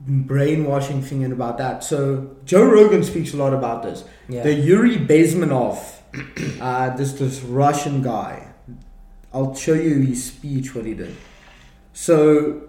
[0.00, 1.84] brainwashing thing and about that.
[1.84, 4.04] So, Joe Rogan speaks a lot about this.
[4.28, 4.42] Yeah.
[4.42, 5.78] The Yuri Bezmenov,
[6.60, 8.46] uh, this this Russian guy.
[9.32, 11.16] I'll show you his speech, what he did.
[11.92, 12.68] So,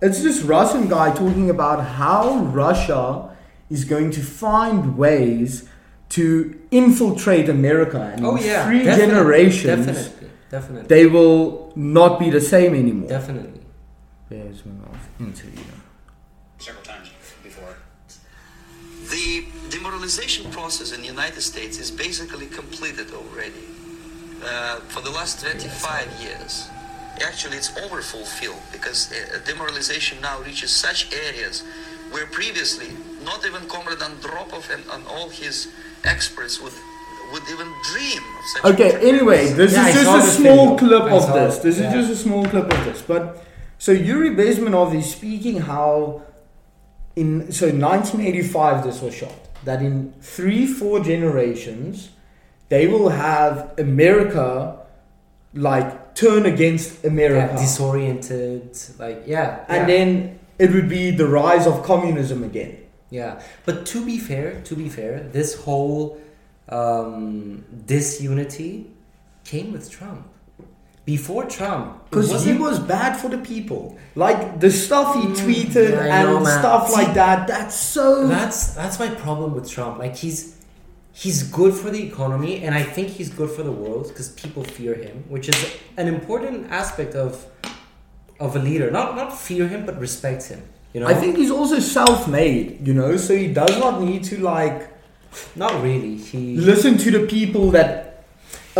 [0.00, 3.36] it's this Russian guy talking about how Russia
[3.68, 5.68] is going to find ways
[6.10, 8.66] to infiltrate America and oh yeah.
[8.66, 10.30] three definitely, generations Definitely.
[10.50, 10.88] Definitely.
[10.88, 13.08] they will not be the same anymore.
[13.08, 13.60] Definitely.
[14.30, 15.62] Bezmenov interview.
[16.60, 17.08] Several times
[17.42, 17.74] before.
[19.10, 23.64] The demoralization process in the United States is basically completed already.
[24.44, 26.68] Uh, for the last 25 years,
[27.22, 31.62] actually, it's overfulfilled because uh, demoralization now reaches such areas
[32.10, 32.88] where previously
[33.24, 35.68] not even Comrade Andropov and, and all his
[36.04, 36.72] experts would
[37.32, 38.64] would even dream of such.
[38.74, 40.78] Okay, anyway, this Yeah, is saw just a small video.
[40.98, 41.58] clip I of this.
[41.58, 41.86] it, This yeah.
[41.94, 43.02] is just a small clip of this.
[43.02, 43.44] But
[43.78, 46.22] so Yuri Bezmenov is speaking how
[47.16, 52.10] in so 1985 this was shot that in three four generations
[52.68, 54.76] they will have America
[55.54, 61.26] like turn against America Yeah, disoriented, like yeah, and yeah, then it would be the
[61.26, 62.76] rise of communism again.
[63.10, 63.42] yeah.
[63.66, 66.20] But to be fair, to be fair, this whole
[66.68, 68.86] um, disunity
[69.44, 70.24] came with Trump.
[71.04, 73.96] Before Trump, Because he wasn't- bad for the people.
[74.14, 75.36] Like the stuff he mm.
[75.36, 77.48] tweeted yeah, and know, stuff like that.
[77.48, 78.26] That's so.
[78.28, 79.98] That's that's my problem with Trump.
[79.98, 80.56] Like he's
[81.12, 84.62] he's good for the economy, and I think he's good for the world because people
[84.62, 87.46] fear him, which is an important aspect of
[88.38, 88.90] of a leader.
[88.90, 90.62] Not not fear him, but respect him.
[90.92, 94.38] You know, I think he's also self-made, you know, so he does not need to
[94.38, 94.90] like
[95.54, 96.16] not really.
[96.16, 98.09] He listen to the people that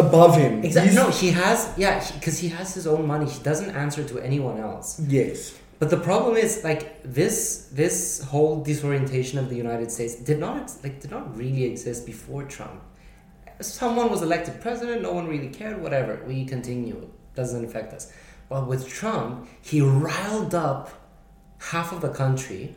[0.07, 0.53] above him.
[0.69, 1.11] exactly He's- no.
[1.25, 3.27] He has yeah because he, has his own money.
[3.37, 4.89] He doesn't answer to anyone else.
[5.19, 5.39] Yes.
[5.81, 6.83] But the problem is like
[7.19, 7.97] this this
[8.33, 12.79] whole disorientation of the United States did not like did not really exist before Trump.
[13.61, 16.13] Someone was elected president, no one really cared, whatever.
[16.27, 16.99] We continue.
[17.41, 18.05] Doesn't affect us.
[18.51, 20.85] But with Trump, he riled up
[21.73, 22.75] half of the country,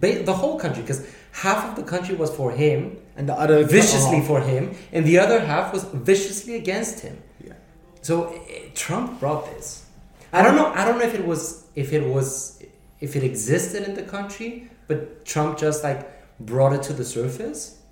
[0.00, 2.78] the whole country, because half of the country was for him,
[3.18, 7.16] And the other viciously for him, and the other half was viciously against him.
[7.44, 7.54] Yeah.
[8.00, 8.14] So
[8.48, 9.84] eh, Trump brought this.
[10.32, 10.68] I don't know.
[10.80, 12.62] I don't know if it was if it was
[13.00, 16.00] if it existed in the country, but Trump just like
[16.38, 17.82] brought it to the surface,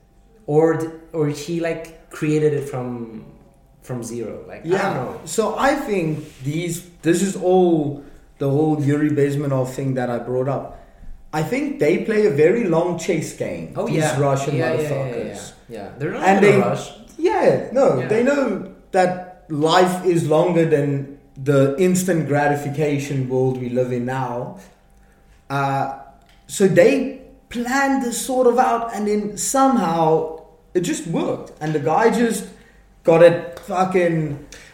[0.46, 3.24] or or he like created it from
[3.82, 4.44] from zero.
[4.46, 4.94] Like I don't Yeah.
[4.94, 5.20] know.
[5.24, 6.08] So I think
[6.44, 8.04] these this is all
[8.38, 10.85] the whole Yuri Bezmenov thing that I brought up.
[11.38, 13.64] I think they play a very long chase game.
[13.76, 15.52] Oh these yeah, Russian yeah, motherfuckers.
[15.68, 16.84] Yeah, yeah, they're not And in a they- rush.
[17.18, 21.18] Yeah, no, they know that life is longer than
[21.50, 24.58] the instant gratification world we live in now.
[25.50, 25.98] Uh,
[26.46, 30.40] so they planned this sort of out, and then somehow
[30.74, 32.42] it just worked, and the guy just
[33.04, 34.16] got it fucking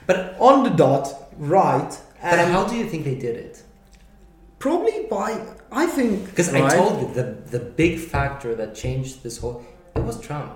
[0.07, 1.07] But on the dot,
[1.38, 1.92] right?
[2.22, 3.62] but how do you think they did it?
[4.59, 5.31] probably by
[5.73, 6.65] I think Because right?
[6.65, 9.65] I told you the the big factor that changed this whole
[9.97, 10.53] it was Trump.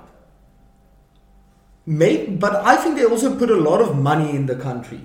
[1.86, 5.00] Maybe, but I think they also put a lot of money in the country.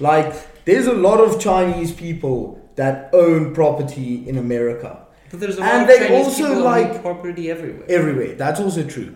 [0.00, 4.98] Like, there's a lot of Chinese people that own property in America.
[5.30, 7.86] But there's a And lot of they Chinese also, people like- own property everywhere.
[7.88, 8.34] Everywhere.
[8.34, 9.14] That's also true.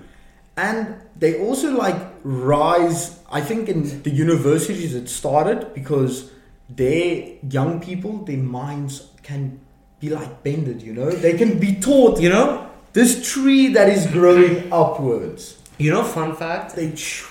[0.56, 6.30] And they also like rise, I think in the universities it started because
[6.68, 9.58] their young people, their minds can
[10.00, 11.10] be like bended, you know?
[11.10, 15.56] They can be taught you know, this tree that is growing upwards.
[15.78, 16.74] you know, fun fact.
[16.76, 17.24] They ch-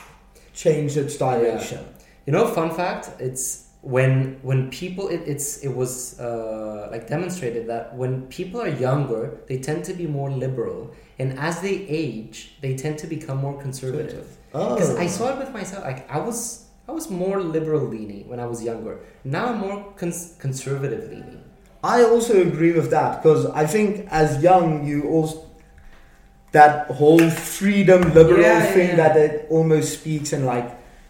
[0.54, 1.80] change its direction.
[2.26, 3.10] You know, fun fact.
[3.20, 8.74] It's when when people it, it's it was uh, like demonstrated that when people are
[8.88, 13.38] younger, they tend to be more liberal, and as they age, they tend to become
[13.38, 14.28] more conservative.
[14.52, 14.98] Because Oh.
[15.06, 15.84] I saw it with myself.
[15.84, 19.00] Like I was I was more liberal leaning when I was younger.
[19.24, 21.44] Now I'm more cons- conservative leaning.
[21.84, 25.46] I also agree with that because I think as young you also
[26.52, 28.96] that whole freedom liberal Yeah, yeah, thing yeah.
[28.96, 30.68] that it almost speaks and like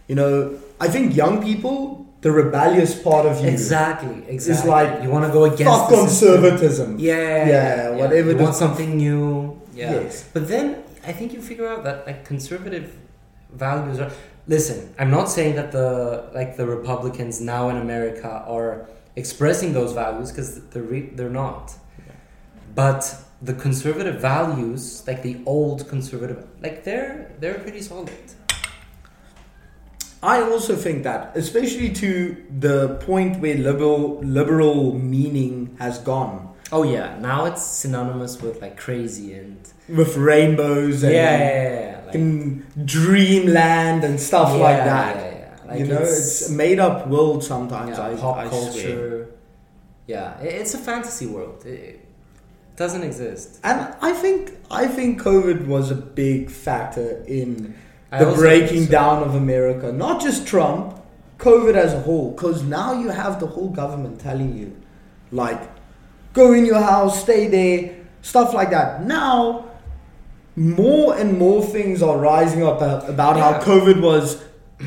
[0.07, 4.53] you know I think young people the rebellious part of you Exactly, exactly.
[4.53, 8.97] It's like, you want to go against fuck conservatism Yeah, yeah, whatever You want something
[8.97, 9.61] new.
[9.73, 9.93] Yeah.
[9.93, 10.27] Yes.
[10.33, 12.97] But then I think you figure out that like conservative
[13.53, 14.11] values are.
[14.47, 19.91] Listen, I'm not saying that the like the Republicans now in America are expressing those
[19.93, 21.73] values because they're re- they're not.
[22.75, 23.01] But
[23.41, 28.27] the conservative values, like the old conservative, like they're they're pretty solid.
[30.23, 32.11] I also think that especially to
[32.59, 38.77] the point where liberal liberal meaning has gone Oh yeah, now it's synonymous with like
[38.77, 42.05] crazy and with rainbows and yeah, yeah, yeah, yeah.
[42.05, 45.36] Like, in dreamland and stuff like that yeah, yeah.
[45.67, 47.97] Like you know, it's, a made up world sometimes.
[47.97, 48.71] yeah, I, pop I culture.
[48.71, 49.27] swear.
[50.07, 51.65] Yeah, it's a fantasy world.
[51.65, 52.07] It,
[52.77, 53.59] doesn't exist.
[53.63, 57.75] And I think I think COVID was a big factor in
[58.11, 58.91] I the breaking so.
[58.91, 59.91] down of America.
[59.91, 60.95] Not just Trump,
[61.39, 62.31] COVID as a whole.
[62.31, 64.75] Because now you have the whole government telling you,
[65.31, 65.59] like,
[66.33, 69.03] go in your house, stay there, stuff like that.
[69.03, 69.71] Now,
[70.55, 74.43] more and more things are rising up about how COVID was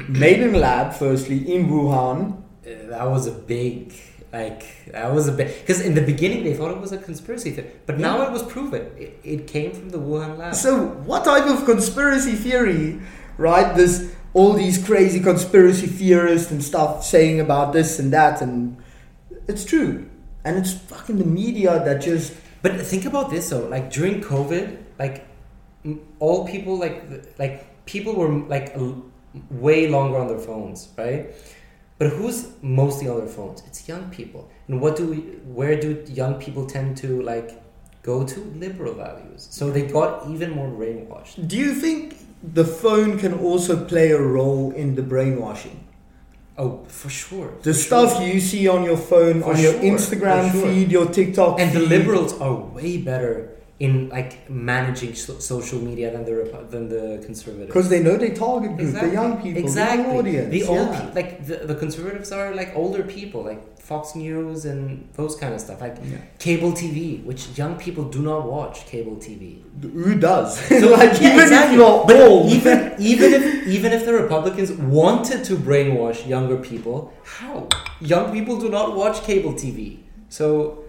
[0.09, 2.19] made in lab, firstly in Wuhan.
[2.67, 3.93] Uh, That was a big,
[4.33, 5.49] like, that was a big.
[5.61, 8.43] Because in the beginning they thought it was a conspiracy theory, but now it was
[8.43, 8.83] proven.
[8.99, 10.55] It, it came from the Wuhan lab.
[10.55, 13.01] So, what type of conspiracy theory,
[13.39, 13.75] right?
[13.75, 18.77] This all these crazy conspiracy theorists and stuff saying about this and that, and
[19.49, 20.09] it's true,
[20.45, 24.77] and it's fucking the media that just But think about this though, like during COVID,
[24.99, 25.27] like
[26.19, 27.03] all people like
[27.39, 28.77] like people were like
[29.51, 31.35] way longer on their phones, right?
[31.99, 33.63] But who's mostly on their phones?
[33.67, 34.51] It's young people.
[34.69, 35.17] And what do we?
[35.59, 37.63] Where do young people tend to like
[38.03, 38.41] go to?
[38.57, 39.49] Liberal values.
[39.51, 41.47] So they got even more brainwashed.
[41.47, 45.87] Do you think the phone can also play a role in the brainwashing?
[46.57, 47.53] Oh, for sure.
[47.63, 48.27] The for stuff sure.
[48.27, 50.63] you see on your phone, For on your sure, Instagram sure.
[50.67, 56.11] feed, your TikTok and the liberals are way better in like managing so- social media
[56.15, 57.69] than the Repu- than the conservatives.
[57.69, 59.09] because they know they target group, exactly.
[59.09, 59.97] the young people, exactly.
[59.97, 60.51] the young audience.
[60.57, 61.01] The old, yeah.
[61.07, 65.53] pe- like the, the conservatives are like older people, like Fox News and those kind
[65.55, 66.19] of stuff, like Yeah.
[66.39, 69.63] cable TV, which young people do not watch cable TV.
[69.83, 70.49] Who does?
[70.83, 71.75] So, like yeah, even exactly.
[71.75, 72.77] if you're But old, even
[73.13, 77.67] even if even if the Republicans wanted to brainwash younger people, how?
[78.13, 80.85] Young people do not watch cable TV, so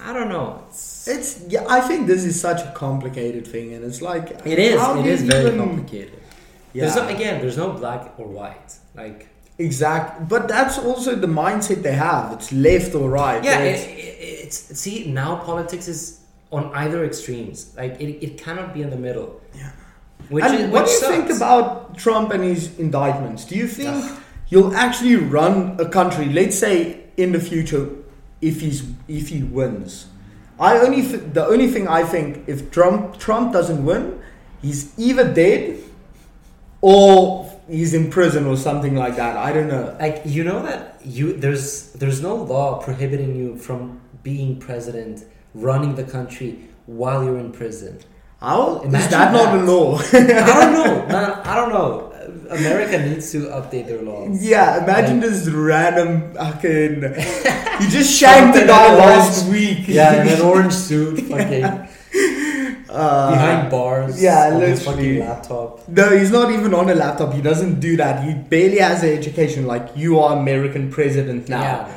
[0.00, 0.62] I don't know.
[0.68, 1.64] It's, It's yeah.
[1.68, 4.80] I think this is such a complicated thing, and it's like it is.
[5.00, 6.12] It is very even- complicated.
[6.72, 8.74] Yeah, There's no, again, there's no black or white.
[8.94, 9.28] Like
[9.58, 10.28] exact.
[10.28, 12.32] But that's also the mindset they have.
[12.32, 13.42] It's left or right.
[13.42, 16.20] yeah, it, it's- it, it's see now politics is
[16.52, 17.74] on either extremes.
[17.76, 19.40] Like it, it cannot be in the middle.
[19.54, 19.70] Yeah.
[20.28, 23.44] Which and is what do you think about Trump and his indictments?
[23.44, 24.04] Do you think
[24.48, 26.26] you'll actually run a country?
[26.26, 27.88] Let's say in the future,
[28.40, 30.06] if he's if he wins,
[30.58, 34.20] I only th- the only thing I think if Trump Trump doesn't win,
[34.62, 35.78] he's either dead
[36.80, 39.36] or he's in prison or something like that.
[39.36, 39.96] I don't know.
[39.98, 45.94] like you know that you there's there's no law prohibiting you from being president, running
[45.94, 47.98] the country while you're in prison.
[48.40, 49.98] How is Imagine that not a law?
[49.98, 51.30] I don't know, man.
[51.44, 52.12] I don't know.
[52.50, 54.42] America needs to update their laws.
[54.44, 57.02] yeah, imagine Like- this random fucking.
[57.80, 59.86] You just shanked the guy last week.
[59.86, 61.62] Yeah, in an orange suit, fucking
[62.88, 64.22] Uh, behind bars.
[64.22, 65.18] yeah, on his literally.
[65.18, 65.86] fucking laptop.
[65.88, 67.34] No, he's not even on a laptop.
[67.34, 68.24] He doesn't do that.
[68.24, 69.66] He barely has an education.
[69.66, 71.60] Like you are American president now.
[71.62, 71.92] Yeah.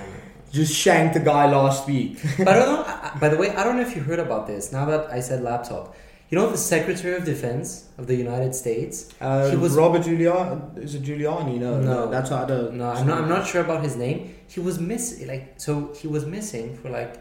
[0.51, 2.19] Just shanked the guy last week.
[2.37, 3.11] but I don't know.
[3.21, 4.71] By the way, I don't know if you heard about this.
[4.73, 5.95] Now that I said laptop,
[6.29, 8.95] you know the Secretary of Defense of the United States.
[9.19, 10.77] Uh, He was- Robert Giuliani.
[10.85, 11.55] Is it Giuliani?
[11.59, 12.09] No, No.
[12.13, 12.69] that's the.
[12.71, 13.17] No, I'm not.
[13.21, 14.17] I'm not sure about his name.
[14.47, 15.71] He was miss like so.
[16.01, 17.13] He was missing for like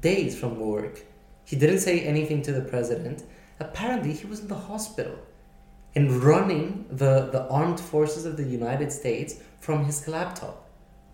[0.00, 0.94] days from work.
[1.44, 3.22] He didn't say anything to the president.
[3.60, 5.16] Apparently, he was in the hospital
[5.94, 10.56] and running the the armed forces of the United States from his laptop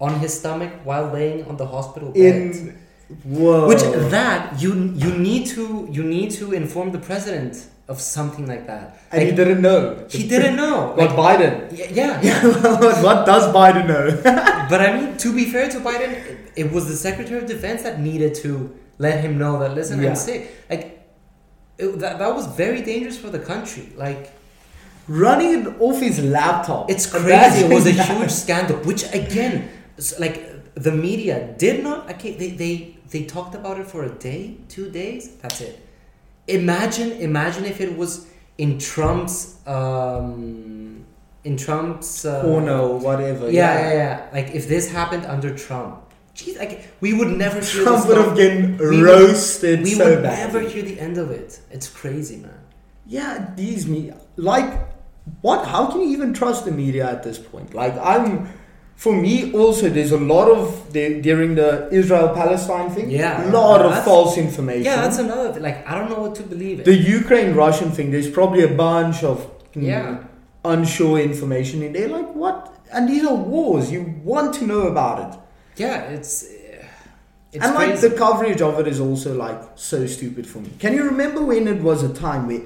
[0.01, 2.35] on his stomach while laying on the hospital bed.
[2.42, 2.79] In.
[3.25, 3.68] Whoa.
[3.68, 8.66] Which that you you need to you need to inform the president of something like
[8.66, 8.99] that.
[9.11, 10.07] And he didn't know.
[10.11, 10.88] he didn't know.
[10.88, 11.55] What Like, Biden?
[11.97, 12.42] yeah, yeah.
[13.03, 14.05] what, does Biden know?
[14.71, 17.83] But I mean, to be fair to Biden, it, it was the Secretary of Defense
[17.85, 20.11] that needed to let him know that listen, Yeah.
[20.11, 20.55] I'm sick.
[20.68, 21.01] Like
[21.79, 23.90] it, that, that was very dangerous for the country.
[23.97, 24.33] Like
[25.07, 26.90] Running it off his laptop.
[26.90, 27.64] it's crazy.
[27.64, 28.77] It was a huge scandal.
[28.85, 29.71] Which again,
[30.18, 31.99] like the media did not.
[32.12, 32.75] Okay, they they
[33.12, 34.41] they talked about it for a day,
[34.75, 35.23] two days.
[35.43, 35.77] That's it.
[36.47, 38.12] Imagine, imagine if it was
[38.64, 41.05] in Trump's um,
[41.45, 43.45] in Trump's uh, Corner or whatever.
[43.51, 44.27] yeah, yeah, yeah.
[44.33, 45.95] Like if this happened under Trump,
[46.35, 50.05] jeez, like we would never hear Trump would have getting We would- roasted We so
[50.09, 50.45] would badly.
[50.45, 51.61] never hear the end of it.
[51.71, 52.61] It's crazy, man.
[53.07, 54.71] Yeah, these me like
[55.43, 55.67] what?
[55.67, 57.75] How can you even trust the media at this point?
[57.75, 58.49] Like I'm,
[59.05, 63.07] for me also, there's a lot of the, during the Israel Palestine thing.
[63.11, 63.49] Yeah.
[63.49, 64.85] a lot of false information.
[64.91, 65.63] Yeah, that's another thing.
[65.69, 66.85] Like I don't know what to believe in.
[66.93, 68.07] the Ukraine Russian thing.
[68.15, 69.37] There's probably a bunch of
[69.75, 70.25] mm, Yeah.
[70.75, 72.09] unsure information in there.
[72.19, 72.59] Like what?
[72.95, 73.85] And these are wars.
[73.95, 75.33] You want to know about it.
[75.85, 76.49] yeah, it's uh,
[77.55, 78.09] it's and like crazy.
[78.09, 79.61] the coverage of it is also like
[79.93, 80.71] so stupid for me.
[80.85, 82.65] Can you remember when it was a time where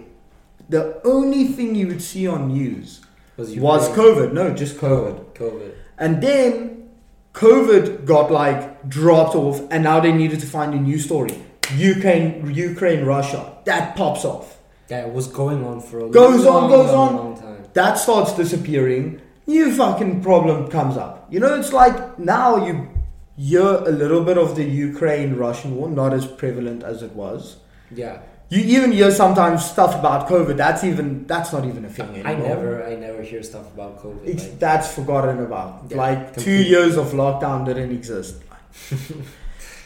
[0.76, 2.88] the only thing you would see on news
[3.36, 4.28] was, was COVID?
[4.32, 5.16] No, just COVID.
[5.42, 5.72] COVID.
[5.98, 6.90] And then
[7.34, 11.34] COVID got like dropped off, and now they needed to find a new story.
[11.76, 13.56] Ukraine, Ukraine, Russia.
[13.64, 14.58] That pops off.
[14.88, 17.16] That was going on for a Goes on, long, goes long, on.
[17.16, 17.64] long time.
[17.72, 19.22] That starts disappearing.
[19.46, 21.26] New fucking problem comes up.
[21.30, 22.88] You know, it's like now you
[23.36, 27.56] hear a little bit of the Ukraine Russian war, not as prevalent as it was.
[27.90, 28.20] Yeah,
[28.52, 30.58] You even hear sometimes stuff about COVID.
[30.58, 32.26] That's even that's not even a thing anymore.
[32.32, 34.26] I never, I never hear stuff about COVID.
[34.26, 35.84] It's, like- that's forgotten about.
[35.88, 38.34] Yeah, like two years of lockdown didn't exist.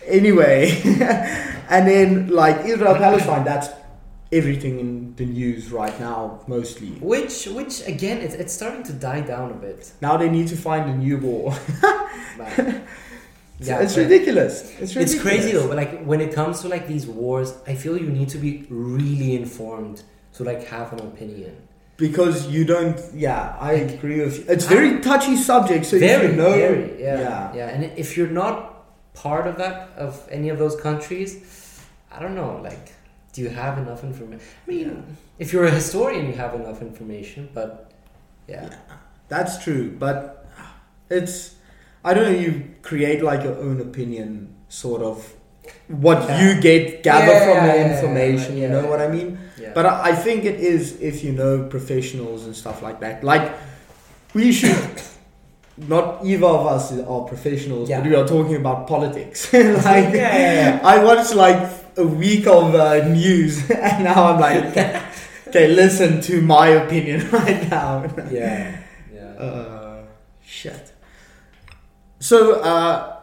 [0.05, 0.59] anyway,
[1.75, 3.69] and then like Israel Palestine, that's
[4.33, 6.89] everything in the news right now mostly.
[7.13, 9.93] which, which again, it's, it's starting to die down a bit.
[10.01, 11.55] Now they need to find a new war.
[13.59, 14.63] Yeah, it's ridiculous.
[14.81, 15.15] It's ridiculous.
[15.15, 18.11] It's crazy though, but like when it comes to like these wars, I feel you
[18.11, 20.03] need to be really informed
[20.35, 21.57] to like have an opinion.
[21.97, 23.01] because you don't.
[23.15, 24.45] Yeah, I agree with you.
[24.49, 27.55] It's very touchy subject, so very, you know, very, yeah, yeah.
[27.55, 28.55] yeah, And if you're not
[29.15, 31.31] part of that of any of those countries,
[32.13, 32.61] I don't know.
[32.63, 32.93] Like,
[33.33, 34.47] do you have enough information?
[34.67, 37.91] I mean, if you're a historian, you have enough information, but
[38.47, 38.69] yeah,
[39.29, 40.47] That's true, but
[41.09, 41.56] it's
[42.09, 42.39] I don't know.
[42.47, 45.17] You create like your own opinion, sort of
[45.89, 46.41] what Yeah.
[46.43, 48.57] you get gather Yeah, from yeah, the information.
[48.63, 49.29] you know what I mean?
[49.63, 49.73] yeah.
[49.77, 53.25] But I, I think it is if you know professionals and stuff like that.
[53.33, 53.47] Like
[54.35, 54.77] we should.
[55.95, 59.53] Not either of us are professionals, but we are talking about politics.
[59.53, 60.81] like, Yeah, yeah, yeah.
[60.83, 61.61] I watched like
[61.99, 63.53] a week of uh, news,
[63.89, 64.65] and now I'm like,
[65.49, 68.05] okay, listen to my opinion right now.
[68.31, 68.81] yeah,
[69.13, 69.45] yeah.
[69.47, 69.99] Uh,
[70.47, 70.93] shit.
[72.27, 73.21] So, uh,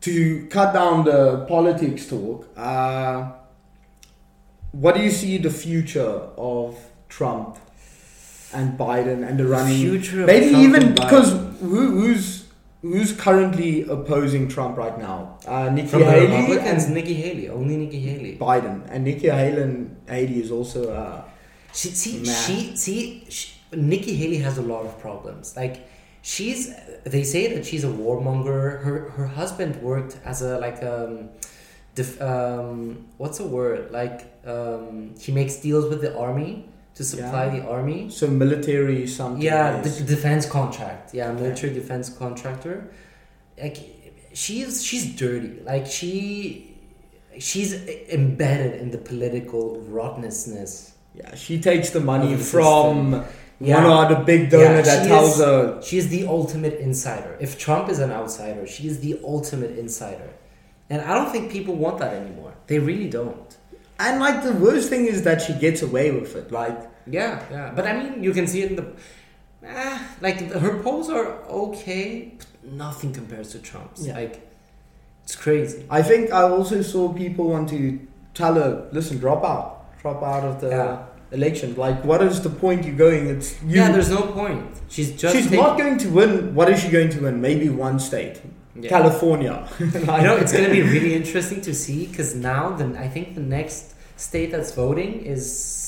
[0.00, 3.32] to cut down the politics talk, uh,
[4.72, 6.78] what do you see the future of
[7.10, 7.58] Trump
[8.54, 9.76] and Biden and the running?
[9.76, 12.46] Future of maybe Trump even because who, who's
[12.80, 15.36] who's currently opposing Trump right now?
[15.46, 18.38] Uh, Nikki From Haley Republicans, and Nikki Haley, only Nikki Haley.
[18.38, 20.80] Biden, and Nikki Haley, Haley is also.
[20.90, 21.24] Uh,
[21.74, 22.34] She see Man.
[22.46, 25.56] she see she, Nikki Haley has a lot of problems.
[25.62, 25.76] Like
[26.22, 26.72] she's
[27.04, 28.82] they say that she's a warmonger.
[28.84, 31.30] Her her husband worked as a like um,
[31.94, 37.44] def, um what's a word like um he makes deals with the army to supply
[37.46, 37.60] Yeah.
[37.60, 38.10] the army.
[38.10, 39.42] so military something.
[39.42, 41.14] Yeah, the defense contract.
[41.14, 42.90] Yeah, military defense contractor.
[43.62, 43.78] Like
[44.32, 45.60] she's she's dirty.
[45.64, 46.76] Like she
[47.38, 47.72] she's
[48.08, 50.92] embedded in the political rottenness.
[51.14, 53.24] yeah, she takes the money the from
[53.60, 53.84] Yeah.
[53.84, 55.82] one or the big donor Yeah, that tells is- her.
[55.82, 57.36] She is the ultimate insider.
[57.40, 60.30] If Trump is an outsider, she is the ultimate insider.
[60.88, 62.52] And I don't think people want that anymore.
[62.68, 63.50] They really don't.
[63.98, 66.50] And like the worst thing is that she gets away with it.
[66.50, 67.72] Like Yeah, yeah.
[67.76, 68.86] But I mean, you can see it in the.
[69.66, 71.26] Ah, like her polls are
[71.64, 74.06] okay, but nothing compares to Trump's.
[74.06, 74.14] Yeah.
[74.14, 74.34] Like,
[75.24, 75.84] it's crazy.
[75.90, 77.80] I think I also saw people want to
[78.32, 80.98] tell her, listen, drop out, drop out of the Yeah.
[81.32, 81.74] Election.
[81.76, 83.26] Like, what is the point you're going?
[83.28, 83.76] It's you.
[83.80, 84.64] yeah, there's no point.
[84.88, 85.34] She's just.
[85.34, 86.54] She's taking- not going to win.
[86.54, 87.40] What is she going to win?
[87.40, 88.40] Maybe one state,
[88.76, 88.88] Yeah.
[88.88, 89.68] California.
[90.08, 93.34] I know it's going to be really interesting to see because now the I think
[93.34, 95.40] the next state that's voting is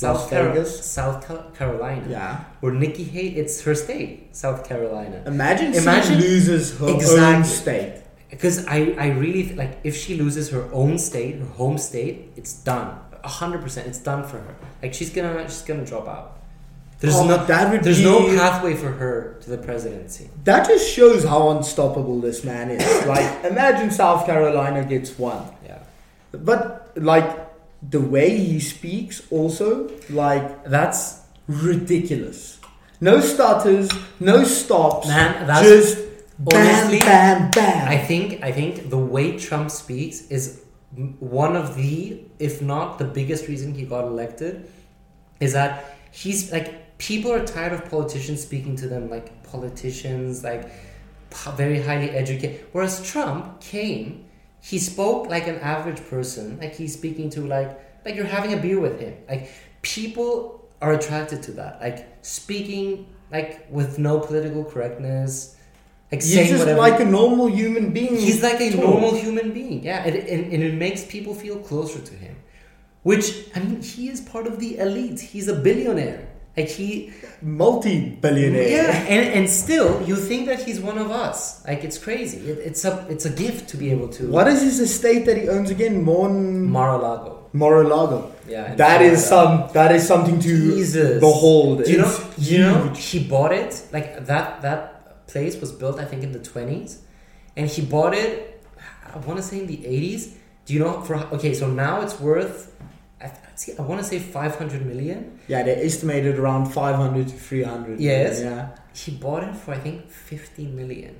[0.02, 1.20] South Car- South
[1.58, 2.06] Carolina.
[2.08, 2.44] yeah.
[2.60, 5.22] Where Nikki Haley, it's her state, South Carolina.
[5.26, 7.98] Imagine, Imagine- she loses her own state.
[8.30, 12.32] Because I, I really th- like if she loses her own state, her home state,
[12.36, 12.96] it's done.
[13.24, 14.54] A hundred percent, it's done for her.
[14.82, 16.38] Like she's gonna she's gonna drop out.
[17.00, 20.30] There's Oh, no that would there's be- no pathway for her to the presidency.
[20.44, 23.06] That just shows how unstoppable this man is.
[23.14, 25.42] like, imagine South Carolina gets one.
[25.66, 25.78] Yeah,
[26.32, 27.28] But like
[27.90, 32.58] the way he speaks, also like that's ridiculous.
[33.00, 35.08] No stutters, no stops.
[35.08, 35.98] Man, that's- just
[36.38, 37.88] bam, honestly, bam, bam.
[37.88, 40.62] I think I think the way Trump speaks is
[41.20, 44.70] one of the, if not the biggest reason he got elected,
[45.40, 50.70] is that he's like people are tired of politicians speaking to them like politicians, like
[51.56, 52.66] very highly educated.
[52.72, 54.26] Whereas Trump came,
[54.60, 58.56] he spoke like an average person, like he's speaking to like like you're having a
[58.56, 59.16] beer with him.
[59.28, 59.50] Like
[59.82, 65.56] people are attracted to that, like speaking like with no political correctness.
[66.12, 68.14] Like He's just whatever like a normal human being.
[68.16, 72.00] He's like a normal human being, yeah, and, and, and it makes people feel closer
[72.00, 72.36] to him.
[73.02, 75.18] Which I mean, he is part of the elite.
[75.20, 76.28] He's a billionaire.
[76.54, 78.68] Like he, multi-billionaire.
[78.68, 81.64] yeah, and, and still you think that he's one of us.
[81.66, 82.38] Like it's crazy.
[82.50, 84.30] It, it's a it's a gift to be able to.
[84.30, 86.04] What is his estate that he owns again?
[86.04, 87.48] Mon Mar-a-Lago?
[87.54, 88.32] Mar-a-Lago.
[88.48, 89.68] Yeah, That is some.
[89.72, 91.20] That is something to Jesus.
[91.20, 91.84] behold.
[91.84, 92.18] Do you know?
[92.38, 94.60] You know, he bought it like that.
[94.62, 94.91] That
[95.32, 97.00] place was built, I think, in the twenties,
[97.56, 98.62] and he bought it.
[99.14, 100.36] I want to say in the eighties.
[100.66, 101.00] Do you know?
[101.02, 102.70] For okay, so now it's worth.
[103.20, 105.38] I, see, I want to say five hundred million.
[105.48, 108.00] Yeah, they estimated around 500 to 300.
[108.00, 108.40] Yes.
[108.40, 108.68] Yeah.
[108.94, 111.16] He bought it for I think fifty million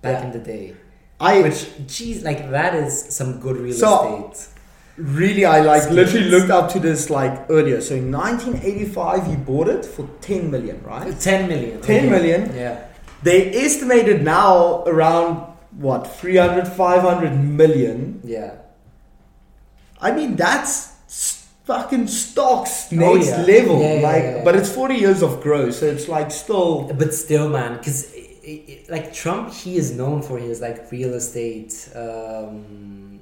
[0.00, 0.26] back Yeah.
[0.26, 0.74] in the day.
[1.20, 4.48] I Which, geez, like that is some good real So- estate.
[4.96, 7.80] really, I like literally looked up to this like earlier.
[7.80, 11.18] So in 1985, he bought it for 10 million, right?
[11.20, 11.80] Ten million.
[11.80, 12.10] 10 okay.
[12.10, 12.40] million?
[12.54, 12.84] Yeah.
[13.22, 15.36] They estimated now around
[15.76, 18.20] what 300, 500 million.
[18.24, 18.54] Yeah.
[20.00, 23.42] I mean, that's s- fucking stocks Oh, next yeah.
[23.42, 23.80] level.
[23.80, 26.92] Yeah, yeah, like, but it's 40 years of growth, so it's like still.
[26.92, 28.12] But still, man, because
[28.88, 31.88] like Trump, he is known for his like real estate.
[31.94, 33.20] Um,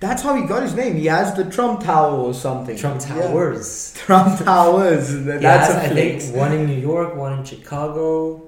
[0.00, 0.96] That's how he got his name.
[0.96, 2.76] He has the Trump Tower or something.
[2.76, 3.00] Trump.
[3.00, 3.92] Towers.
[3.94, 5.24] Trump Towers.
[5.24, 6.24] That's has, a I flex.
[6.26, 8.42] think one in New York, one in Chicago,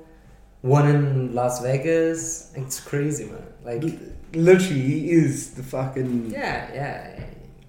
[0.66, 2.52] one in Las Vegas.
[2.54, 3.46] It's crazy, man.
[3.64, 3.82] Like,
[4.34, 7.24] Literally, he is the fucking yeah, yeah.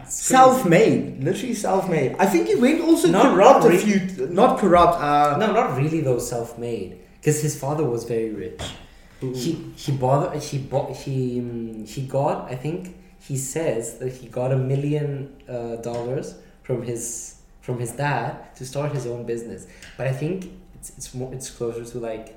[0.06, 1.24] self-made.
[1.24, 2.16] Literally self-made.
[2.20, 3.84] I think he went also Not- corrupt not really.
[4.00, 4.28] few.
[4.28, 4.96] Not corrupt.
[5.02, 6.20] Uh, No, not really though.
[6.20, 8.62] Self-made, because his father was very rich.
[9.22, 14.28] He he bought he bought he mm, he got I think he says that he
[14.28, 15.08] got a million
[15.50, 19.66] uh, dollars from his from his dad to start his own business.
[19.98, 20.38] But I think
[20.76, 22.28] it's it's more it's closer to like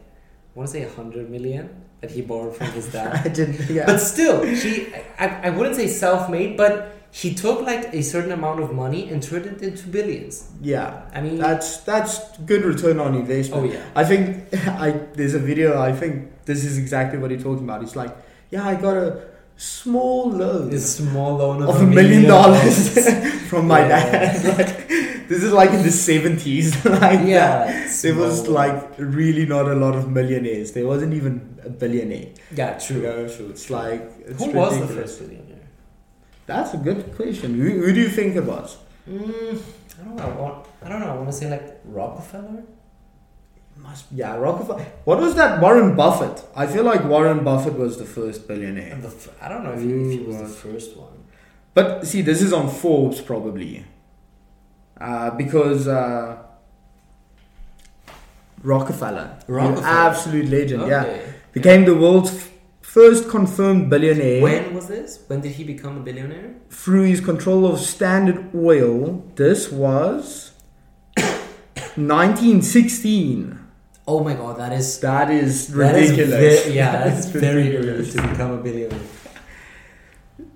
[0.60, 1.64] want to say a hundred million
[2.00, 3.10] that he borrowed from his dad.
[3.26, 3.58] I didn't.
[3.68, 3.86] Yeah.
[3.90, 6.72] but still, he I, I wouldn't say self-made, but
[7.12, 10.34] he took like a certain amount of money and turned it into billions.
[10.62, 11.10] yeah.
[11.16, 12.14] I mean, That's that's
[12.50, 13.60] good return on investment.
[13.62, 13.84] oh yeah.
[14.02, 14.26] I think
[14.84, 14.88] I
[15.18, 15.68] there's a video.
[15.88, 16.12] I think
[16.50, 17.80] this is exactly what he's talking about.
[17.86, 18.12] He's like
[18.54, 19.08] yeah, I got a
[19.56, 23.42] small loan This small loan of, of a million dollars dollars.
[23.50, 23.98] from my Yeah.
[24.12, 24.58] dad.
[24.58, 24.72] Like,
[25.30, 26.68] this is like in the seventies.
[27.04, 28.02] Like Yeah, that.
[28.02, 30.72] there was like really not a lot of millionaires.
[30.76, 32.30] There wasn't even a billionaire.
[32.60, 33.02] yeah, You true.
[33.06, 35.66] know, so it's like it's Who was the first billionaire?
[36.50, 37.54] That's a good question.
[37.60, 38.76] Who, who do you think it was?
[39.08, 39.62] Mm,
[40.00, 40.22] I don't know.
[40.24, 41.10] I, want, I don't know.
[41.14, 42.62] I want to say like Rockefeller.
[43.76, 44.84] Must yeah, Rockefeller.
[45.04, 45.60] What was that?
[45.62, 46.36] Warren Buffett.
[46.54, 48.96] I feel like Warren Buffett was the first billionaire.
[48.96, 51.16] The f- I don't know if he, if he was the first one.
[51.72, 53.84] But see, this is on Forbes probably,
[55.00, 56.36] uh, because uh,
[58.62, 59.86] Rockefeller, Rockefeller.
[59.86, 61.22] absolute legend, yeah, Okay.
[61.52, 62.50] became the world's f-
[62.82, 65.20] first confirmed billionaire When was this?
[65.28, 66.50] When did he become a billionaire?
[66.68, 69.24] through his control of Standard Oil.
[69.36, 70.52] This was
[71.96, 73.58] 1916.
[74.06, 76.66] Oh my god, that is That is that is ridiculous.
[76.66, 78.12] ve- yeah, that's very ridiculous.
[78.14, 78.98] to become a billionaire.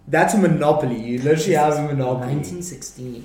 [0.09, 1.01] That's a monopoly.
[1.01, 2.35] You literally have a monopoly.
[2.37, 3.25] 1916.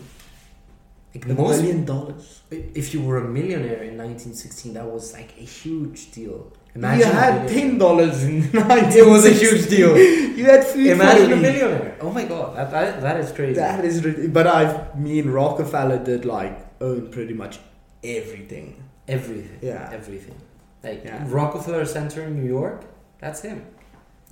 [1.13, 2.41] Like A most, million dollars.
[2.51, 6.51] if you were a millionaire in 1916, that was like a huge deal.
[6.75, 9.03] You Imagine a had ten dollars in 1916.
[9.03, 9.97] It was a huge deal.
[9.97, 11.97] You had food Imagine a millionaire.
[11.99, 13.55] Oh my god, that, that, that is crazy.
[13.55, 14.01] That is,
[14.37, 14.63] but I
[14.95, 17.59] mean Rockefeller did like own pretty much
[18.03, 18.67] everything.
[19.07, 19.59] everything.
[19.61, 19.89] Yeah.
[19.91, 20.35] Everything.
[20.83, 21.25] Like Yeah.
[21.27, 22.85] Rockefeller Center in New York,
[23.19, 23.65] that's him.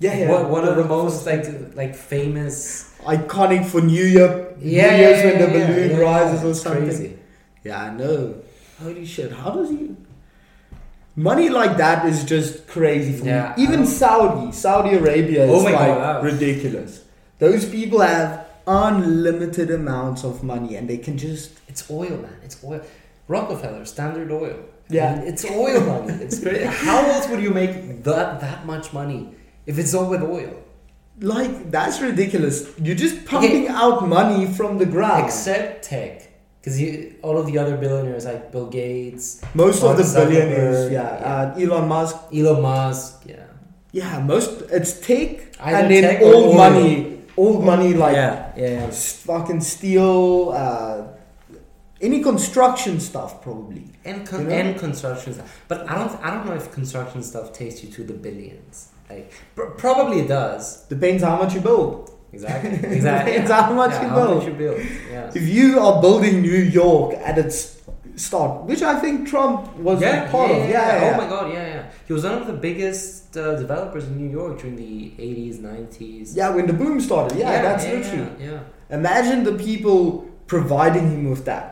[0.00, 0.30] Yeah, yeah.
[0.30, 1.44] One, one of the most like
[1.74, 2.94] like famous.
[3.04, 4.54] iconic for New Year.
[4.58, 6.84] New Yeah, yeah, Year's yeah, when the yeah, balloon yeah, rises yeah, or something.
[6.84, 7.18] Crazy.
[7.64, 8.34] Yeah, I know.
[8.82, 9.32] Holy shit!
[9.32, 9.96] How does he?
[11.16, 13.64] Money like that is just crazy for Yeah, me.
[13.64, 17.02] Even Saudi, Saudi Arabia is Oh like God, ridiculous.
[17.40, 22.36] Those people have unlimited amounts of money and they can just It's oil, man.
[22.44, 22.80] It's oil.
[23.26, 24.60] Rockefeller, Standard Oil.
[24.88, 25.12] Yeah.
[25.12, 26.12] I mean, it's oil money.
[26.24, 26.64] It's great.
[26.64, 29.34] How else would you make that that much money
[29.70, 30.54] if it's all with oil?
[31.20, 32.56] like that's ridiculous.
[32.84, 35.24] You're just pumping out money from the ground.
[35.26, 36.14] Except tech,
[36.60, 36.76] because
[37.26, 41.30] all of the other billionaires like Bill Gates, most of Mark the billionaires, yeah, yeah.
[41.32, 43.46] Uh, Elon Musk, Elon Musk, yeah,
[43.98, 48.86] yeah, most it's tech Either and then old money, old money like yeah, yeah.
[48.86, 51.02] s- fucking steel, uh,
[52.00, 53.86] any construction stuff probably.
[54.04, 54.54] and con- You know?
[54.54, 55.50] and construction stuff.
[55.70, 58.76] But I don't I don't know if construction stuff takes you to the billions.
[59.10, 60.84] Like pr- probably it does.
[60.88, 62.10] Depends how much you build.
[62.32, 62.70] Exactly.
[62.96, 63.32] Exactly.
[63.32, 63.62] Depends yeah.
[63.62, 64.36] how much Yeah, you how build.
[64.38, 64.78] much you build.
[65.10, 65.30] Yeah.
[65.34, 67.80] If you are building New York at its
[68.16, 71.52] start, which I think Trump was yeah, part yeah, of, yeah, yeah, Oh my god,
[71.52, 71.90] yeah, yeah.
[72.06, 76.36] He was one of the biggest uh, developers in New York during the 80s, 90s.
[76.36, 78.30] yeah, when the boom started, yeah, that's yeah, literally.
[78.44, 78.50] Yeah,
[78.90, 78.96] yeah.
[78.96, 81.66] Imagine the people providing him with that.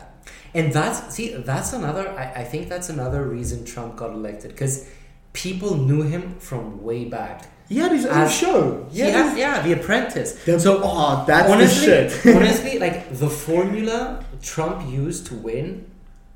[0.55, 2.09] And that's see, that's another.
[2.11, 4.89] I, I think that's another reason Trump got elected because
[5.37, 7.45] people knew him from way back.
[7.69, 8.87] He had his own show.
[8.91, 10.33] He had yeah, The Apprentice.
[10.45, 15.89] the- so oh, that's honestly, honestly, like the formula Trump used to win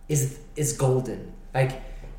[0.09, 1.33] is is golden.
[1.55, 1.73] Like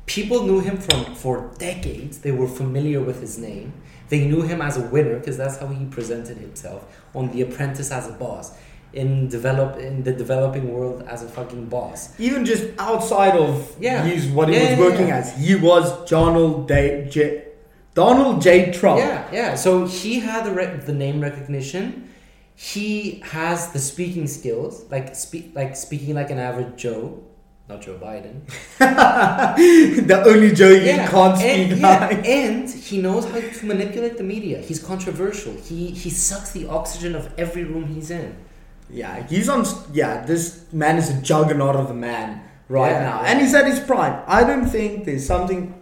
[0.06, 2.18] people knew him from for decades.
[2.18, 3.72] They were familiar with his name.
[4.08, 6.80] They knew him as a winner because that's how he presented himself
[7.14, 8.52] on The Apprentice as a boss.
[8.92, 12.00] In develop in the developing world as a fucking boss.
[12.20, 14.04] Even just outside of Yeah.
[14.06, 15.16] he's what he Yeah, was yeah, working yeah.
[15.18, 17.08] as, he was Donald J.
[17.10, 17.42] J-
[17.94, 18.70] Donald J.
[18.72, 18.98] Trump.
[18.98, 19.54] Yeah, yeah.
[19.54, 22.08] So he had the re- the name recognition.
[22.54, 27.22] He has the speaking skills, like speak like speaking like an average Joe,
[27.70, 28.36] not Joe Biden.
[28.78, 32.26] the only Joe you can't and, speak yeah, like.
[32.26, 34.58] and he knows how to manipulate the media.
[34.60, 35.52] He's controversial.
[35.54, 38.36] He he sucks the oxygen of every room he's in.
[38.90, 39.64] Yeah, he's on.
[39.92, 43.28] Yeah, this man is a juggernaut of a man right Yeah, now, yeah.
[43.30, 44.22] and he's at his prime.
[44.26, 45.74] I don't think there's something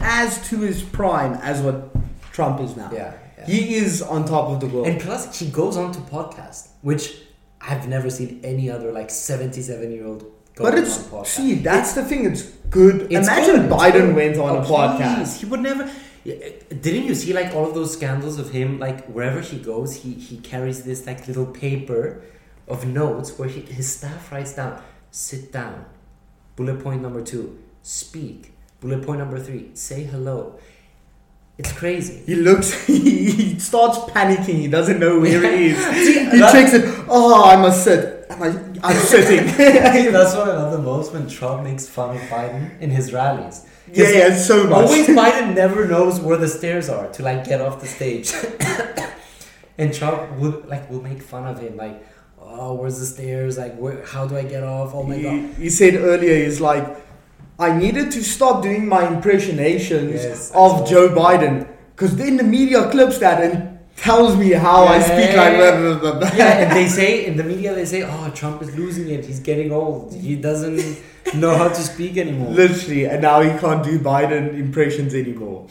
[0.00, 1.90] as to his prime as what
[2.32, 2.90] Trump is now.
[2.92, 3.46] Yeah, yeah.
[3.46, 4.86] he is on top of the world.
[4.86, 7.22] And plus, he goes on to podcast, which
[7.60, 10.24] I've never seen any other like seventy-seven year old.
[10.56, 10.94] but it's
[11.28, 12.24] see, that's the thing.
[12.26, 13.02] It's good.
[13.12, 15.16] It's Imagine good, Biden went on Oh, a podcast.
[15.16, 15.90] please, He would never.
[16.24, 18.78] Didn't you see like all of those scandals of him?
[18.78, 22.22] Like wherever he goes, he he carries this like little paper
[22.68, 25.84] of notes where he, his staff writes down: "Sit down."
[26.54, 28.52] Bullet point number two: Speak.
[28.80, 30.58] Bullet point number three: Say hello.
[31.58, 32.22] It's crazy.
[32.24, 32.72] He looks.
[32.86, 34.60] He, he starts panicking.
[34.60, 35.78] He doesn't know where he is.
[36.32, 36.84] He checks it.
[37.08, 38.21] Oh, I must sit.
[38.32, 39.46] Am I, I'm sitting.
[40.12, 43.66] That's what I love the most when Trump makes fun of Biden in his rallies.
[43.92, 44.86] yeah, yeah, so much.
[44.86, 48.32] Always Biden never knows where the stairs are to like get off the stage.
[49.78, 52.04] and Trump would like will make fun of him like,
[52.40, 53.58] oh, where's the stairs?
[53.58, 54.04] Like, where?
[54.06, 54.94] How do I get off?
[54.94, 55.54] Oh my god!
[55.58, 56.86] he said earlier, he's like,
[57.58, 62.90] I needed to stop doing my impersonations Yes, of Joe Biden because then the media
[62.90, 63.71] clips that and
[64.02, 65.70] tells me how I speak yeah, like yeah.
[65.70, 66.36] blah, blah, blah, blah.
[66.36, 69.24] yeah, and they say in the media they say, "Oh, Trump is losing it.
[69.24, 70.12] He's getting old.
[70.12, 70.98] He doesn't
[71.36, 75.68] know how to speak anymore." Literally, and now he can't do Biden impressions anymore.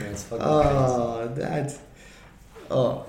[0.00, 0.76] Yeah, it's fucking ah, crazy.
[0.78, 1.78] Oh, that's.
[2.70, 3.06] Oh.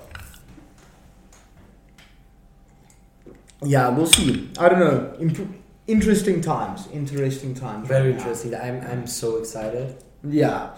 [3.64, 4.50] Yeah, we'll see.
[4.58, 5.16] I don't know.
[5.20, 6.88] Imp- interesting times.
[6.92, 7.86] Interesting times.
[7.86, 8.22] Very right now.
[8.22, 8.54] interesting.
[8.54, 10.02] I'm I'm so excited.
[10.24, 10.74] Yeah.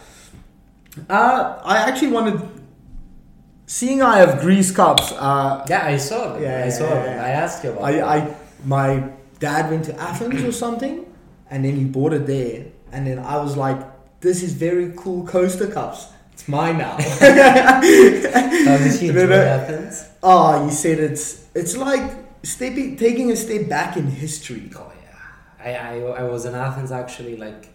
[1.08, 2.40] Uh, I actually wanted.
[3.66, 6.42] Seeing I have Greece cups, uh, Yeah, I saw it.
[6.42, 7.24] Yeah, I saw yeah, yeah.
[7.24, 8.02] I asked you about it.
[8.02, 9.08] I, I, my
[9.40, 11.06] dad went to Athens or something,
[11.50, 13.80] and then he bought it there, and then I was like,
[14.20, 16.08] "This is very cool coaster cups.
[16.34, 17.80] It's mine now." How
[18.84, 19.32] did he enjoy.
[19.32, 20.08] Athens?
[20.22, 24.70] Oh, he said it's it's like stepping, taking a step back in history.
[24.76, 27.72] Oh yeah, I, I, I was in Athens actually like,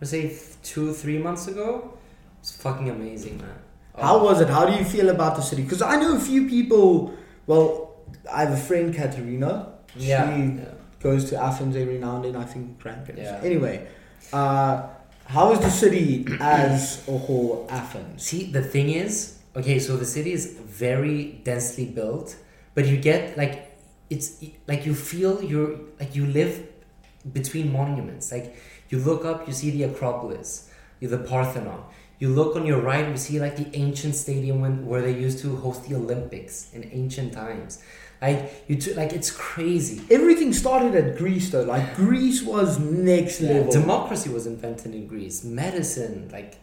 [0.00, 1.96] let's say two three months ago.
[2.40, 3.58] It was fucking amazing, man.
[3.94, 4.48] Oh, How was it?
[4.48, 5.62] How do you feel about the city?
[5.62, 7.14] Because I know a few people.
[7.46, 7.96] Well,
[8.32, 9.74] I have a friend, Katerina.
[9.98, 10.64] She yeah, yeah.
[11.00, 12.36] goes to Athens every now and then.
[12.36, 13.22] I think grandparents.
[13.22, 13.40] Yeah.
[13.42, 13.88] Anyway,
[14.32, 14.88] uh,
[15.26, 17.66] how is the city as a whole?
[17.68, 18.24] Athens.
[18.24, 22.36] See, the thing is, okay, so the city is very densely built,
[22.74, 23.76] but you get like
[24.08, 26.66] it's like you feel you're like you live
[27.32, 28.32] between monuments.
[28.32, 28.56] Like
[28.88, 30.70] you look up, you see the Acropolis,
[31.00, 31.84] you the Parthenon.
[32.20, 35.38] You look on your right, you see like the ancient stadium when, where they used
[35.40, 37.82] to host the Olympics in ancient times.
[38.20, 40.02] Like you, t- like it's crazy.
[40.10, 41.62] Everything started at Greece, though.
[41.64, 43.72] Like Greece was next Yeah, level.
[43.72, 45.42] democracy was invented in Greece.
[45.44, 46.56] Medicine, like,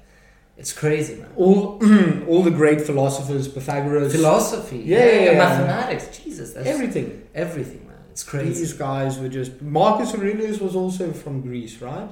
[0.58, 1.32] it's crazy, man.
[1.36, 1.80] all,
[2.28, 5.38] all the great philosophers, Pythagoras, Philosophy, Yeah, yeah, yeah, yeah.
[5.40, 6.06] mathematics.
[6.20, 7.28] Jesus, that's everything.
[7.34, 7.98] everything, man.
[8.12, 8.60] It's crazy.
[8.60, 9.60] These guys were just.
[9.60, 12.10] Marcus Aurelius was also from Greece, right?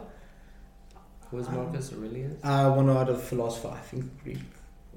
[1.31, 2.33] Who is Marcus Aurelius?
[2.43, 4.37] Uh, one out of philosopher, I think Greek.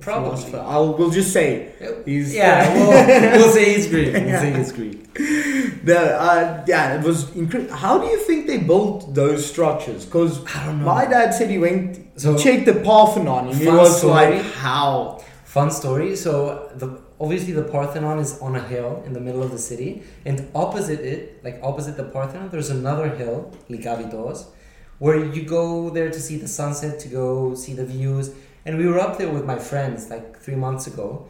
[0.01, 0.29] Probably.
[0.31, 0.59] Philosopher.
[0.64, 1.72] I'll we'll just say
[2.05, 2.91] he's Yeah, we'll,
[3.39, 4.12] we'll say he's Greek.
[4.12, 4.41] We'll Yeah.
[4.41, 5.12] say he's Greek.
[5.85, 7.74] the uh, yeah it was incredible.
[7.74, 10.05] How do you think they built those structures?
[10.05, 10.85] Because I don't know.
[10.85, 14.12] my dad said he went So- checked the Parthenon and he was story.
[14.37, 15.20] like, how?
[15.45, 16.14] Fun story.
[16.14, 20.05] So the obviously the Parthenon is on a hill in the middle of the city,
[20.24, 24.47] and opposite it, like opposite the Parthenon, there's another hill, Likavitos,
[24.99, 28.34] where you go there to see the sunset, to go see the views.
[28.64, 31.28] And we were up there with my friends like three months ago,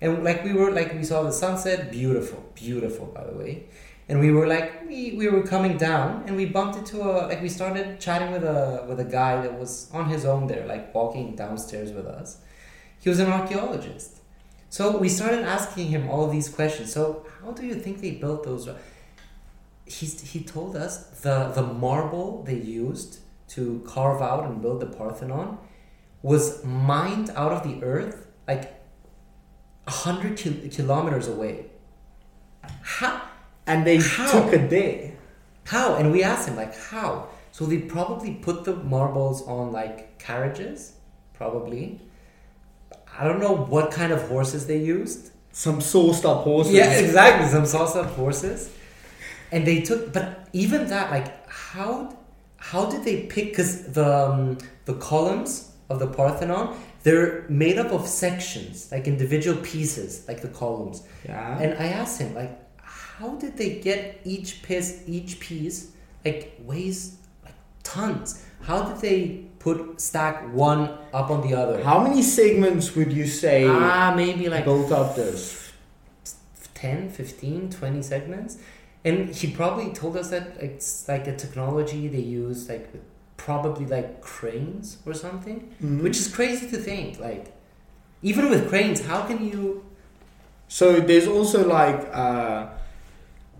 [0.00, 3.66] and like we were like we saw the sunset, beautiful, beautiful by the way.
[4.06, 7.40] And we were like we, we were coming down, and we bumped into a like
[7.40, 10.94] we started chatting with a with a guy that was on his own there, like
[10.94, 12.38] walking downstairs with us.
[13.00, 14.18] He was an archaeologist.
[14.68, 16.92] So we started asking him all these questions.
[16.92, 18.68] So how do you think they built those?
[19.86, 23.18] He's, he told us the, the marble they used
[23.48, 25.58] to carve out and build the Parthenon
[26.22, 28.82] was mined out of the earth like
[29.86, 31.66] a hundred kil- kilometers away.
[32.82, 33.20] How?
[33.66, 34.30] And they How?
[34.32, 35.16] took a day.
[35.64, 35.96] How?
[35.96, 37.28] And we asked him like how.
[37.52, 40.94] So they probably put the marbles on like carriages,
[41.34, 42.00] probably.
[43.18, 45.30] I don't know what kind of horses they used.
[45.52, 46.72] Some sauced up horses.
[46.72, 47.48] Yeah, exactly.
[47.48, 48.70] Some sauce up horses,
[49.54, 50.12] and they took.
[50.12, 52.16] But even that, like, how
[52.58, 53.46] how did they pick?
[53.50, 59.56] Because the um, the columns of the Parthenon, they're made up of sections, like individual
[59.62, 61.02] pieces, like the columns.
[61.24, 61.58] Yeah.
[61.62, 62.52] And I asked him, like,
[62.82, 65.02] how did they get each piece?
[65.06, 65.78] Each piece
[66.24, 68.44] like weighs like tons.
[68.62, 70.82] How did they put stack one
[71.12, 71.82] up on the other?
[71.84, 75.60] How many segments would you say Ah, maybe like built up this?
[76.74, 78.58] 10 15 20 segments
[79.04, 82.88] and he probably told us that it's like a technology they use like
[83.36, 86.02] probably like cranes or something Mhm.
[86.02, 87.52] which is crazy to think like
[88.22, 89.82] even with cranes how can you
[90.68, 92.66] So there's also like uh,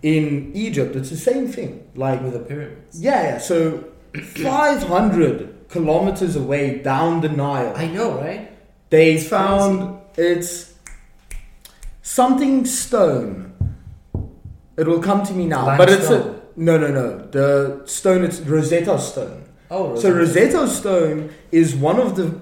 [0.02, 1.72] in Egypt, it's the same thing.
[1.94, 3.38] Like with the pyramids yeah, yeah.
[3.38, 3.84] So
[4.14, 8.50] 500 kilometers away down the Nile, i know right
[8.90, 10.72] they found it's
[12.02, 13.53] something stone.
[14.76, 17.18] It will come to me now, but it's a no, no, no.
[17.18, 19.44] The stone, it's Rosetta Stone.
[19.70, 22.40] oh So Rosetta Stone is one of the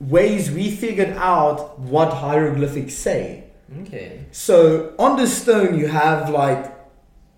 [0.00, 3.44] ways we figured out what hieroglyphics say.
[3.82, 6.72] okay So on the stone, you have like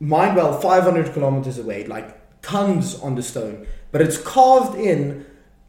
[0.00, 2.08] mind well 500 kilometers away, like
[2.42, 5.26] tons on the stone, but it's carved in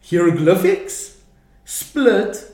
[0.09, 1.17] hieroglyphics,
[1.65, 2.51] split,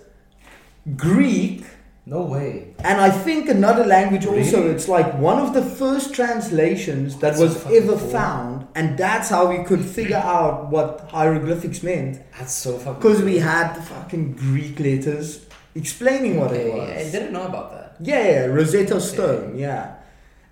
[0.95, 1.63] Greek,
[2.05, 2.73] No way.
[2.79, 4.71] And I think another language also, Really?
[4.75, 8.09] it's like one of the first translations that That's was fucking ever cool.
[8.09, 12.19] found, and that's how we could figure out what hieroglyphics meant.
[12.37, 13.01] That's so fucking.
[13.01, 15.45] Because we had the fucking Greek letters
[15.75, 16.89] explaining what it was.
[16.89, 17.95] I didn't know about that.
[18.01, 19.95] Yeah, yeah, Rosetta Stone, yeah.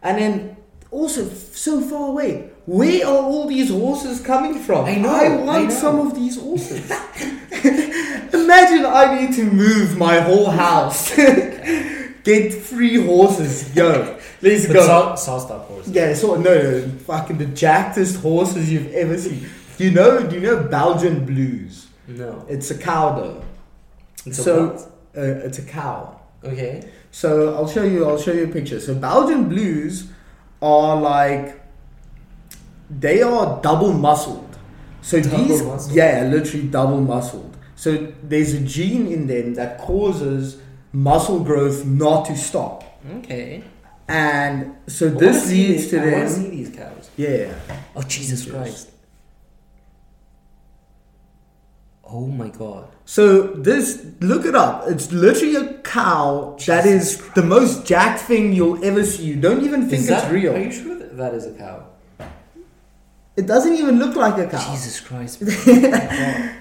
[0.03, 0.57] And then
[0.91, 2.51] also f- so far away.
[2.69, 4.85] Where are all these horses coming from?
[4.85, 5.69] I know, I want I know.
[5.71, 6.85] some of these horses.
[8.33, 11.15] Imagine I need to move my whole house.
[12.23, 13.75] Get three horses.
[13.75, 15.15] Yo, let's But go.
[15.15, 15.89] Star Wars.
[15.89, 19.49] yeah, so no, no, fucking the jackedest horses you've ever seen.
[19.77, 20.21] Do you know?
[20.27, 21.87] Do you know Belgian blues?
[22.07, 22.45] No.
[22.47, 23.43] It's a cow though.
[24.27, 24.81] It's a so what?
[25.17, 26.19] uh, it's a cow.
[26.43, 26.87] Okay.
[27.09, 28.07] So I'll show you.
[28.07, 28.79] I'll show you a picture.
[28.79, 30.07] So Belgian blues
[30.61, 31.58] are like
[32.89, 34.45] they are double muscled.
[35.01, 35.91] So Double these, muscled?
[35.95, 37.55] yeah, literally double muscled.
[37.75, 40.57] So there's a gene in them that causes
[40.91, 42.83] muscle growth not to stop,
[43.19, 43.63] Okay.
[44.07, 47.09] and so I wanna this leads these- to I wanna see these cows.
[47.15, 47.53] Yeah,
[47.95, 48.53] Oh Jesus Yes.
[48.53, 48.89] Christ.
[52.11, 52.87] Oh my god.
[53.05, 54.85] So this, look it up.
[54.87, 59.23] It's literally a cow that Jesus is the most jacked thing you'll ever see.
[59.25, 60.55] You don't even think Is it's real.
[60.55, 61.85] Are you sure that, that is a cow?
[63.39, 64.71] It doesn't even look like a cow.
[64.71, 65.41] Jesus Christ.
[65.67, 66.55] Oh my God.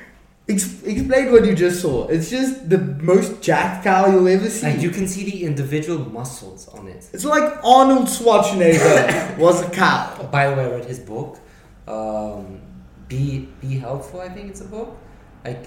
[0.51, 2.07] Ex- explain what you just saw.
[2.09, 4.66] It's just the most jacked cow you'll ever see.
[4.68, 7.03] Like you can see the individual muscles on it.
[7.12, 10.26] It's like Arnold Schwarzenegger was a cow.
[10.33, 11.39] By the way, I read his book.
[11.87, 12.61] Um,
[13.09, 14.20] be be helpful.
[14.20, 14.97] I think it's a book.
[15.45, 15.64] Like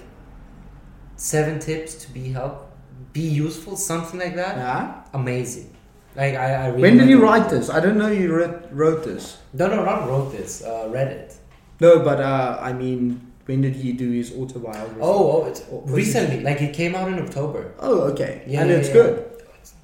[1.16, 2.72] seven tips to be help,
[3.14, 4.56] be useful, something like that.
[4.58, 5.04] Yeah.
[5.14, 5.70] Amazing.
[6.16, 7.70] Like I, I really When did you write this?
[7.70, 9.38] I don't know you wrote, wrote this.
[9.54, 10.64] No, no, not wrote this.
[10.64, 11.36] Uh, read it.
[11.80, 15.00] No, but uh, I mean, when did he do his autobiography?
[15.02, 16.42] Oh, oh, it's was it- recently.
[16.42, 17.74] Like it came out in October.
[17.80, 18.44] Oh, okay.
[18.46, 18.94] Yeah, and yeah, it's yeah.
[18.94, 19.42] good.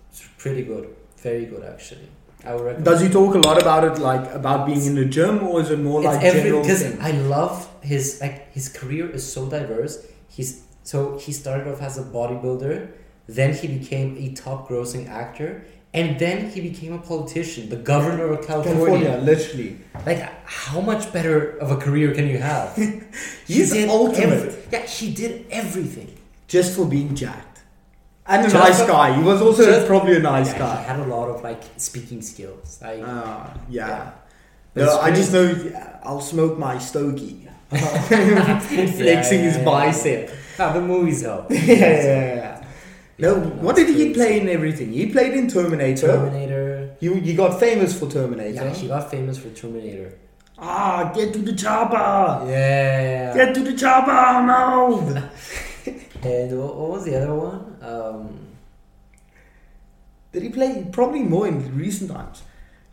[0.09, 0.95] It's pretty good.
[1.17, 2.09] Very good, actually.
[2.45, 2.85] I would recommend.
[2.85, 5.71] Does he talk a lot about it, like about being in the gym, or is
[5.71, 6.99] it more like every general because?
[6.99, 10.05] I love his like his career is so diverse.
[10.27, 12.91] He's so he started off as a bodybuilder,
[13.27, 18.27] then he became a top grossing actor, and then he became a politician, the governor
[18.33, 18.75] of California.
[19.07, 19.79] California, literally.
[20.05, 22.75] Like how much better of a career can you have?
[23.47, 24.33] He's did ultimate.
[24.33, 26.17] every- yeah, he did everything.
[26.47, 27.61] Just for being jacked.
[28.29, 29.13] And a nice guy.
[29.17, 30.81] He was also just- probably a nice Yeah, He guy.
[30.83, 32.79] had a lot of like speaking skills.
[32.81, 33.87] Like Uh, yeah.
[33.87, 34.11] Yeah.
[34.85, 37.47] No, I just know yeah, I'll smoke my stogie.
[37.69, 40.31] Flexing his yeah, bicep.
[40.59, 41.49] Ah, the movies help.
[41.51, 42.56] yeah, yeah, yeah.
[43.19, 44.93] No, what did he play in everything?
[44.93, 46.07] He played in Terminator.
[46.07, 46.95] Terminator.
[46.99, 48.65] You, you got famous for Terminator.
[48.65, 50.13] Yeah, he got famous for Terminator.
[50.59, 52.47] ah, get to the chopper!
[52.49, 53.33] Yeah.
[53.35, 54.45] Get to the chopper!
[54.45, 55.23] No!
[56.23, 57.77] And what, what was the other one?
[57.81, 58.39] Um,
[60.31, 62.41] Did he play probably more in recent times?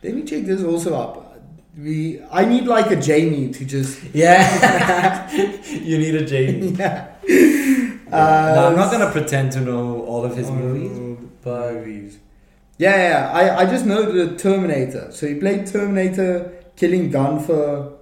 [0.03, 1.41] Let me check this also up.
[1.77, 4.03] We, I need like a Jamie to just.
[4.12, 5.33] yeah.
[5.70, 6.68] you need a Jamie.
[6.79, 7.14] yeah.
[8.11, 10.55] No, I'm not gonna pretend to know all of his oh.
[10.55, 12.18] movies, but movies.
[12.78, 13.30] Yeah, yeah.
[13.32, 15.11] I, I just know the Terminator.
[15.12, 17.92] So he played Terminator, Killing Gunther,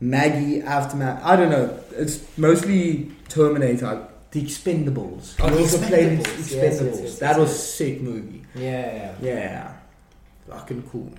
[0.00, 1.22] Maggie, Aftermath.
[1.24, 1.78] I don't know.
[1.92, 4.08] It's mostly Terminator.
[4.30, 5.36] The Expendables.
[5.40, 6.52] Oh, he also played Expendables.
[6.52, 8.42] Yes, yes, yes, that was sick movie.
[8.54, 9.72] yeah, Yeah.
[10.48, 11.12] Fucking cool.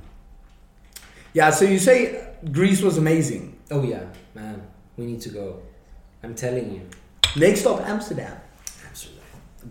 [1.34, 3.58] Yeah, so you say Greece was amazing.
[3.72, 4.62] Oh yeah, man,
[4.96, 5.62] we need to go.
[6.24, 6.82] I'm telling you.
[7.36, 8.38] Next stop, Amsterdam.
[8.88, 9.20] Amsterdam.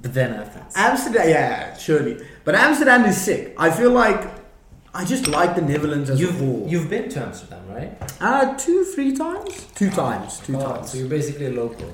[0.02, 0.72] But then Athens.
[0.76, 2.18] Amsterdam, yeah, surely.
[2.44, 3.54] But Amsterdam is sick.
[3.58, 4.30] I feel like
[4.92, 6.60] I just like the Netherlands as a whole.
[6.60, 7.96] You've you've been to Amsterdam, right?
[8.20, 9.66] Uh, two, three times?
[9.74, 10.92] Two times, two Oh, times.
[10.92, 11.90] So you're basically a local.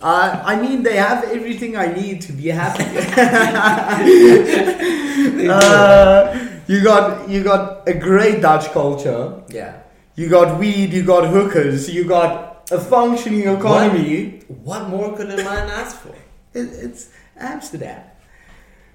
[0.00, 2.84] Uh, I mean, they have everything I need to be happy.
[5.50, 9.42] uh, you got you got a great Dutch culture.
[9.48, 9.82] Yeah.
[10.14, 10.92] You got weed.
[10.92, 11.88] You got hookers.
[11.90, 14.42] You got a functioning economy.
[14.48, 16.14] What more could a man ask for?
[16.54, 18.02] It, it's Amsterdam.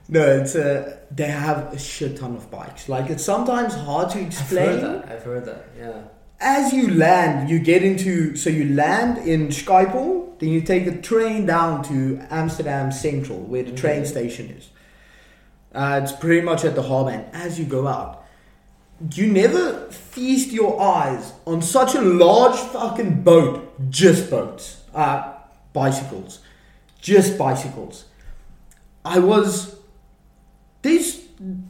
[0.10, 2.90] No, it's uh, they have a shit ton of bikes.
[2.90, 4.70] Like it's sometimes hard to explain.
[4.70, 5.12] I've heard that.
[5.12, 5.66] I've heard that.
[5.78, 6.02] Yeah.
[6.40, 11.02] as you land, you get into so you land in Schiphol, then you take a
[11.02, 14.10] train down to Amsterdam Central, where the train Okay.
[14.10, 14.70] station is.
[15.74, 18.23] Uh, it's pretty much at the harbour, and as you go out,
[19.12, 25.34] you never feast your eyes on such a large fucking boat, just boats, uh,
[25.74, 26.40] bicycles,
[27.02, 28.06] just bicycles.
[29.04, 29.76] I was,
[30.82, 31.22] there's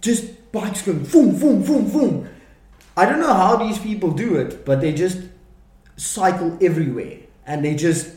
[0.02, 2.30] just bikes going boom, boom, boom, boom.
[2.96, 5.20] I don't know how these people do it, but they just
[5.96, 8.10] cycle everywhere and they just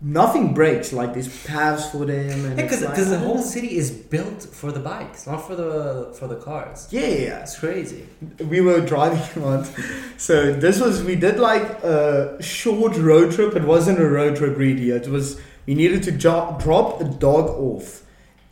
[0.00, 0.92] nothing breaks.
[0.92, 4.70] Like these paths for them, and Because it's like- the whole city is built for
[4.72, 6.88] the bikes, not for the for the cars.
[6.90, 7.42] yeah, yeah, yeah.
[7.42, 8.04] It's crazy.
[8.48, 9.70] we were driving once.
[10.18, 13.54] So this was we did like a short road trip.
[13.56, 14.90] It wasn't a road trip really.
[14.90, 18.02] It was we needed to jo- drop a dog off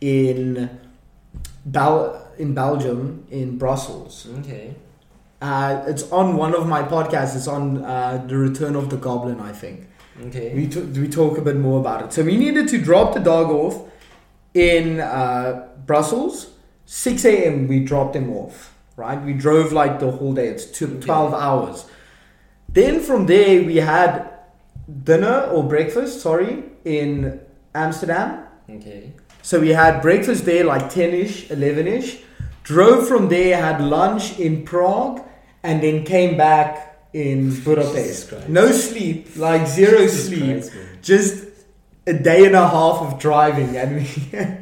[0.01, 0.69] in
[1.65, 4.27] Bel- in Belgium in Brussels.
[4.39, 4.75] Okay.
[5.41, 7.35] Uh, it's on one of my podcasts.
[7.35, 9.87] It's on uh, the Return of the Goblin, I think.
[10.21, 10.53] Okay.
[10.53, 12.13] We t- we talk a bit more about it.
[12.13, 13.89] So we needed to drop the dog off
[14.53, 16.49] in uh, Brussels.
[16.85, 17.67] 6 a.m.
[17.67, 18.75] We dropped him off.
[18.95, 20.49] Right, we drove like the whole day.
[20.49, 21.85] It's two, 12 hours.
[22.69, 24.29] Then from there we had
[25.03, 26.21] dinner or breakfast.
[26.21, 27.39] Sorry, in
[27.73, 28.45] Amsterdam.
[28.69, 29.13] okay.
[29.41, 32.21] So we had breakfast there like 10ish, 11ish.
[32.63, 35.21] Drove from there, had lunch in Prague,
[35.63, 38.49] and then came back in Budapest.
[38.49, 40.61] No sleep, like zero Jesus sleep.
[40.61, 40.71] Christ.
[41.01, 41.45] Just
[42.07, 44.03] a day and a half of driving, and we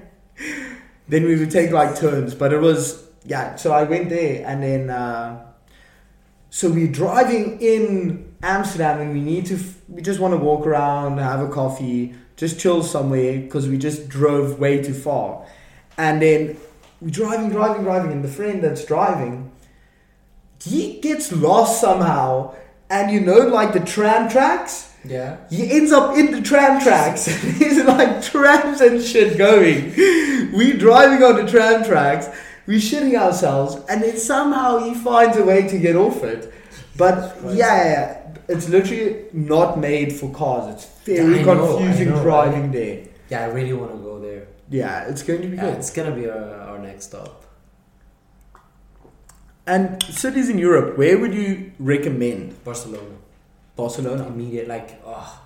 [1.08, 2.36] then we would take like turns.
[2.36, 3.56] But it was yeah.
[3.56, 5.46] So I went there, and then uh,
[6.50, 10.68] so we're driving in Amsterdam, and we need to f- we just want to walk
[10.68, 15.46] around, have a coffee, just chill somewhere because we just drove way too far,
[15.98, 16.58] and then
[17.00, 19.51] we're driving, driving, driving, and the friend that's driving,
[20.64, 22.56] he gets lost somehow,
[22.90, 24.90] and you know like the tram tracks.
[25.04, 25.38] Yeah.
[25.50, 27.26] He ends up in the tram tracks.
[27.60, 29.94] There's like trams and shit going.
[30.56, 32.30] We driving on the tram tracks.
[32.68, 36.54] We shitting ourselves, and then somehow he finds a way to get off it.
[36.96, 40.76] But yeah, yeah, it's literally not made for cars.
[40.76, 43.08] It's very Yeah, I know, confusing know, driving there.
[43.30, 44.46] Yeah, I really want to go there.
[44.70, 45.78] Yeah, it's going to be Yeah, good.
[45.80, 47.44] it's gonna be our, our next stop.
[49.68, 52.64] And cities in Europe, where would you recommend?
[52.64, 53.16] Barcelona.
[53.76, 54.28] Barcelona.
[54.28, 55.42] Immediate, like, oh,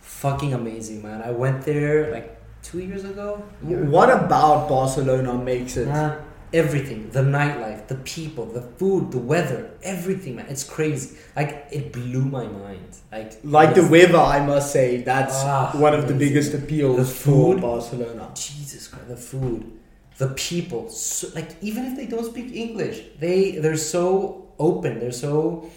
[0.00, 1.22] fucking amazing, man.
[1.22, 3.44] I went there like two years ago.
[3.66, 3.90] year ago.
[3.90, 5.86] What about Barcelona makes it?
[5.88, 6.18] Man,
[6.52, 11.92] everything the nightlife the people the food the weather everything man it's crazy like it
[11.92, 16.14] blew my mind like Like the weather, I must say, that's Ah, one of the
[16.14, 17.56] biggest appeals The for.
[17.58, 18.30] Barcelona.
[18.36, 19.72] jesus christ the food
[20.18, 25.12] the people so, like even if they don't speak english they they're so open they're
[25.12, 25.68] so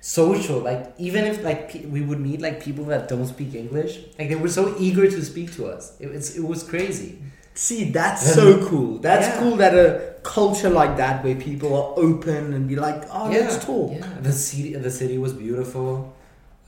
[0.00, 4.00] social like even if like pe- we would meet like people that don't speak english
[4.18, 7.18] like they were so eager to speak to us it, it's, it was crazy
[7.56, 8.98] See, that's so cool.
[8.98, 9.38] That's Yeah.
[9.38, 13.64] cool that a culture like that where people are open and be like, oh, let's
[13.64, 13.92] talk.
[13.92, 16.12] Yeah, the city, the city was beautiful.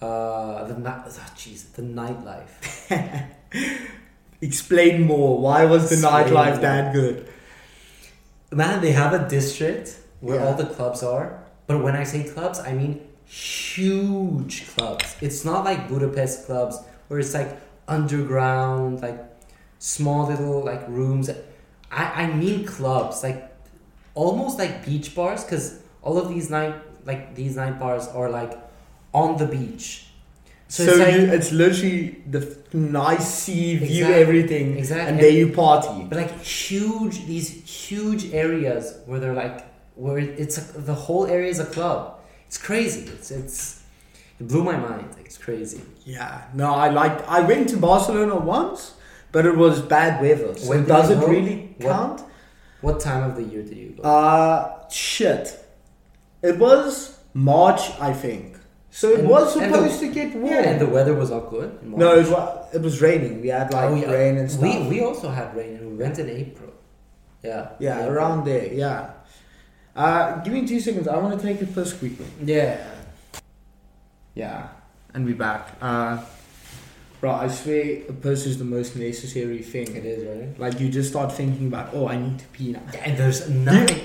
[0.01, 2.55] Uh, the night, oh, jeez, the nightlife.
[4.41, 5.39] Explain more.
[5.41, 6.61] Why was the Explain nightlife more.
[6.61, 7.29] that good?
[8.53, 10.47] Man, they have a district where Yeah.
[10.47, 11.43] all the clubs are.
[11.67, 15.17] But when I say clubs, I mean huge clubs.
[15.21, 16.79] It's not like Budapest clubs
[17.09, 17.59] where it's like
[17.89, 19.19] underground, like
[19.79, 21.29] small little like rooms.
[21.91, 23.53] I, I mean clubs, like
[24.15, 26.75] almost like beach bars, because all of these night
[27.05, 28.53] like these night bars are like
[29.13, 30.06] on the beach.
[30.69, 34.15] So, it's like, you, it's literally the nice sea view, Exactly.
[34.23, 35.09] everything, Exactly.
[35.09, 36.05] and there you party.
[36.09, 37.49] But like huge, these
[37.89, 39.65] huge areas where they're like,
[39.95, 42.19] where it's a, the whole area is a club.
[42.49, 43.03] It's crazy.
[43.13, 43.83] It's it's
[44.41, 45.09] it blew my mind.
[45.25, 45.83] It's crazy.
[46.05, 47.23] Yeah, no, I liked.
[47.29, 48.95] I went to Barcelona once,
[49.33, 50.55] but it was bad weather.
[50.57, 52.23] So When does it really What- count?
[52.83, 54.03] What time of the year did you go?
[54.03, 55.45] Uh, shit.
[56.43, 58.59] It was March, I think.
[59.01, 60.47] So it And- was and the- supposed to get warm.
[60.47, 61.71] yeah, and the weather was not good.
[62.03, 63.43] no, it was, it was raining.
[63.43, 64.11] We had like Oh, yeah.
[64.11, 64.63] rain and stuff.
[64.63, 66.73] We we also had rain and we went in April.
[67.43, 67.63] Yeah.
[67.79, 68.13] yeah, April.
[68.15, 68.67] around there.
[68.73, 69.11] Yeah.
[69.95, 71.07] Uh, give me two seconds.
[71.09, 72.25] I want to take a piss quickly.
[72.43, 72.79] Yeah.
[74.35, 74.69] Yeah,
[75.15, 75.63] and we back.
[75.81, 76.19] Uh,
[77.21, 79.89] bro, I swear a piss is the most necessary thing.
[79.95, 80.59] It is right.
[80.65, 82.83] Like you just start thinking about, oh, I need to pee now.
[82.95, 84.01] Yeah, and there's nothing.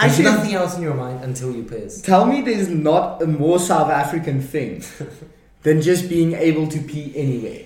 [0.00, 2.00] There's Actually, nothing else in your mind until you piss.
[2.02, 4.82] tell me there's not a more South African thing
[5.62, 7.62] than just being able to pee anywhere.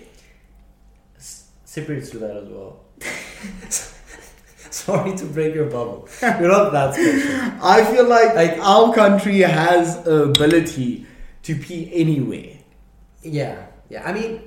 [1.17, 2.81] S- Cypriots do that as well.
[4.71, 6.09] Sorry to break your bubble.
[6.21, 7.59] You're not that special.
[7.63, 11.07] I feel like, Like- our country has ability
[11.45, 12.57] to pee anywhere.
[13.23, 14.03] Yeah, yeah.
[14.09, 14.43] I mean,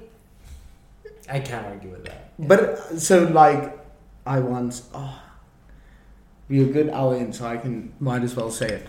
[1.29, 2.33] I can't argue with that.
[2.39, 3.77] But so like,
[4.25, 5.19] I once oh,
[6.49, 8.87] we're a good hour in, so I can might as well say it.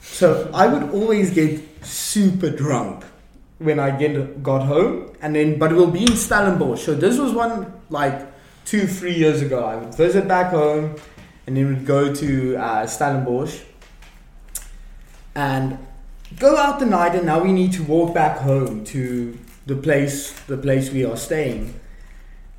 [0.00, 3.04] So I would always get super drunk
[3.58, 6.82] when I get got home, and then but we'll be in Stellenbosch.
[6.82, 8.26] So this was one like
[8.64, 9.64] two three years ago.
[9.64, 10.96] I would visit back home,
[11.46, 13.60] and then we'd go to uh, Stellenbosch,
[15.34, 15.78] and
[16.38, 17.14] go out the night.
[17.14, 19.36] And now we need to walk back home to
[19.66, 21.79] the place the place we are staying,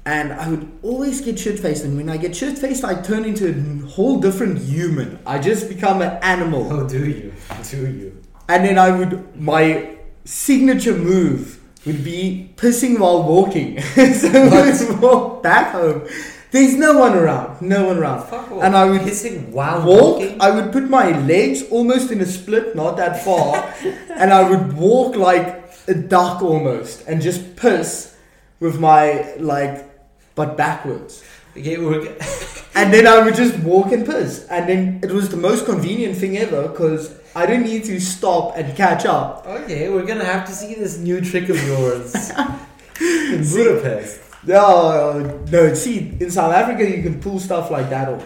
[0.05, 1.83] and I would always get shit faced.
[1.83, 5.19] And when I get shit faced, I turn into a whole different human.
[5.25, 6.71] I just become an animal.
[6.73, 7.33] Oh, do you?
[7.69, 8.21] Do you?
[8.49, 13.81] And then I would my signature move would be pissing while walking.
[13.95, 16.07] so I would walk back home.
[16.51, 18.61] There's no one around, no one around, Fuck off.
[18.63, 20.19] and I would Pissing while walk.
[20.19, 20.41] walking?
[20.41, 23.73] I would put my legs almost in a split, not that far,
[24.09, 28.13] and I would walk like a duck almost, and just piss
[28.59, 29.90] with my like,
[30.35, 31.23] but backwards.
[31.57, 31.75] Okay,
[32.75, 34.47] And then I would just walk and piss.
[34.49, 38.55] And then it was the most convenient thing ever because I didn't need to stop
[38.57, 39.45] and catch up.
[39.45, 42.15] okay, we're gonna have to see this new trick of yours
[43.01, 44.19] in Budapest.
[44.47, 48.25] No, no, see, in South Africa you can pull stuff like that off.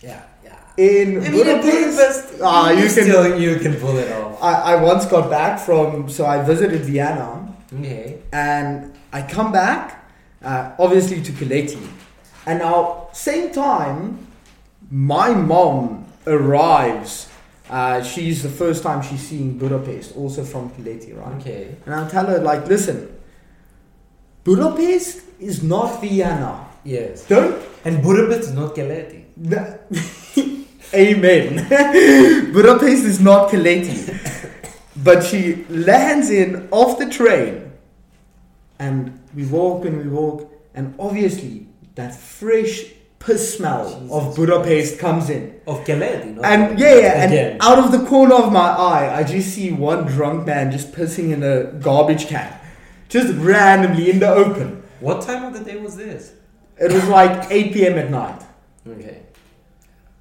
[0.00, 0.58] Yeah, yeah.
[0.76, 2.90] In I mean, Budapest, ah, you can.
[2.90, 4.42] still you can pull it off.
[4.42, 8.18] I, I once got back from, so I visited Vienna Okay.
[8.32, 9.97] and I come back,
[10.42, 11.86] uh, obviously to Kaleti.
[12.46, 14.26] And now, same time,
[14.90, 17.28] my mom arrives.
[17.68, 21.36] Uh, she's the first time she's seeing Budapest, also from Kaleti, right?
[21.36, 21.76] Okay.
[21.84, 23.14] And I'll tell her, like, listen,
[24.44, 26.66] Budapest is not Vienna.
[26.84, 27.26] Yes.
[27.26, 27.62] Don't.
[27.84, 29.24] And Budapest is not Kaleti.
[30.94, 31.66] Amen.
[32.52, 34.14] Budapest is not Kaleti.
[35.04, 37.72] but she lands in off the train.
[38.78, 40.52] And we walk and we walk.
[40.74, 42.84] And obviously, that fresh
[43.18, 45.60] piss smell of Jesus Budapest comes in.
[45.66, 46.42] Of Kemed, you know?
[46.42, 47.58] And yeah, yeah, and Again.
[47.60, 51.32] out of the corner of my eye, I just see one drunk man just pissing
[51.32, 52.52] in a garbage can.
[53.08, 54.82] Just randomly in the open.
[55.00, 56.32] What time of the day was this?
[56.78, 57.98] It was like 8 p.m.
[57.98, 58.42] at night.
[58.86, 59.22] Okay.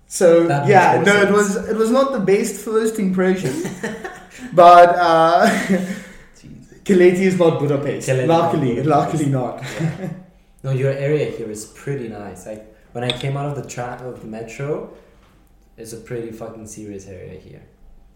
[0.08, 3.54] So That yeah, no, it was it was not the best first impression,
[4.54, 5.50] but uh,
[6.88, 8.08] Kaleti is not Budapest.
[8.10, 9.64] Kaleti luckily, not luckily not.
[9.64, 10.10] Yeah.
[10.64, 12.46] no, your area here is pretty nice.
[12.46, 12.64] Like
[12.94, 14.94] when I came out of the tra- of the metro,
[15.78, 17.64] it's a pretty fucking serious area here.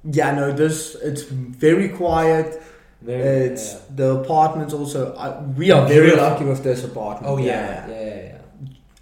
[0.04, 2.62] Yeah, no, this it's very quiet.
[3.02, 3.22] Very.
[3.22, 3.80] It's yeah.
[3.96, 5.14] the apartments also.
[5.14, 6.30] Uh, we are very Beautiful.
[6.30, 7.32] lucky with this apartment.
[7.32, 8.38] Oh yeah, yeah, yeah, yeah.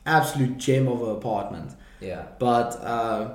[0.05, 1.71] absolute gem of an apartment.
[2.01, 2.23] yeah.
[2.39, 3.33] But uh,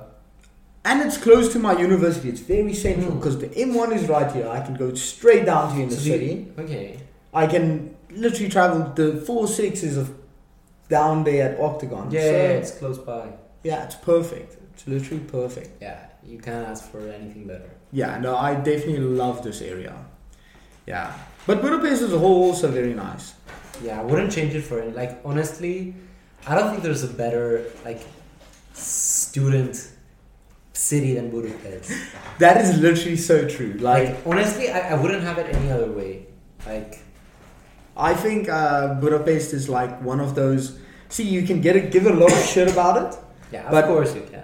[0.85, 2.29] and it's close to my university.
[2.29, 3.17] It's very central Mm.
[3.19, 4.47] because the M1 is right here.
[4.47, 6.97] I can go straight down to in the So okay.
[7.33, 10.07] I can literally travel the four sixes of
[10.87, 12.05] down there at Oktogon.
[12.11, 13.23] Yeah, So, yeah, it's close by.
[13.63, 14.51] yeah, it's perfect.
[14.73, 15.69] It's literally perfect.
[15.81, 17.71] Yeah, you can't ask for anything better.
[17.91, 19.93] Yeah, no, I definitely love this area.
[20.85, 21.07] Yeah,
[21.47, 23.33] but Budapest as a whole also very nice.
[23.83, 24.91] Yeah, I wouldn't change it for any.
[24.91, 25.95] Like honestly,
[26.47, 28.01] I don't think there's a better like
[28.73, 29.89] student
[30.75, 31.91] city than Budapest.
[32.39, 33.73] That is literally so true.
[33.79, 36.27] Like, Like honestly, I, I wouldn't have it any other way.
[36.67, 36.99] Like
[37.97, 40.77] I think uh, Budapest is like one of those.
[41.09, 43.19] See, you can get it, give a lot of shit about it.
[43.53, 44.43] yeah, of But- course you can.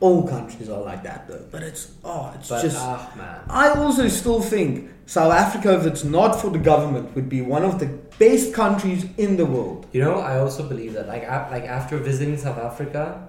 [0.00, 2.76] All countries are like that though, but it's oh, it's But just.
[2.76, 7.28] ah man, I also still think South Africa, if it's not for the government, would
[7.28, 7.86] be one of the
[8.18, 9.86] best countries in the world.
[9.92, 11.06] you know, I also believe that.
[11.06, 13.28] Like a- like after visiting South Africa,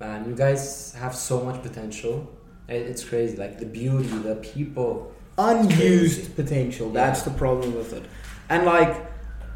[0.00, 2.28] man, you guys have so much potential.
[2.68, 3.36] It, it's crazy.
[3.36, 5.12] Like the beauty, the people.
[5.36, 6.90] Unused potential.
[6.90, 7.32] That's Yeah.
[7.32, 8.04] the problem with it.
[8.48, 8.94] And like,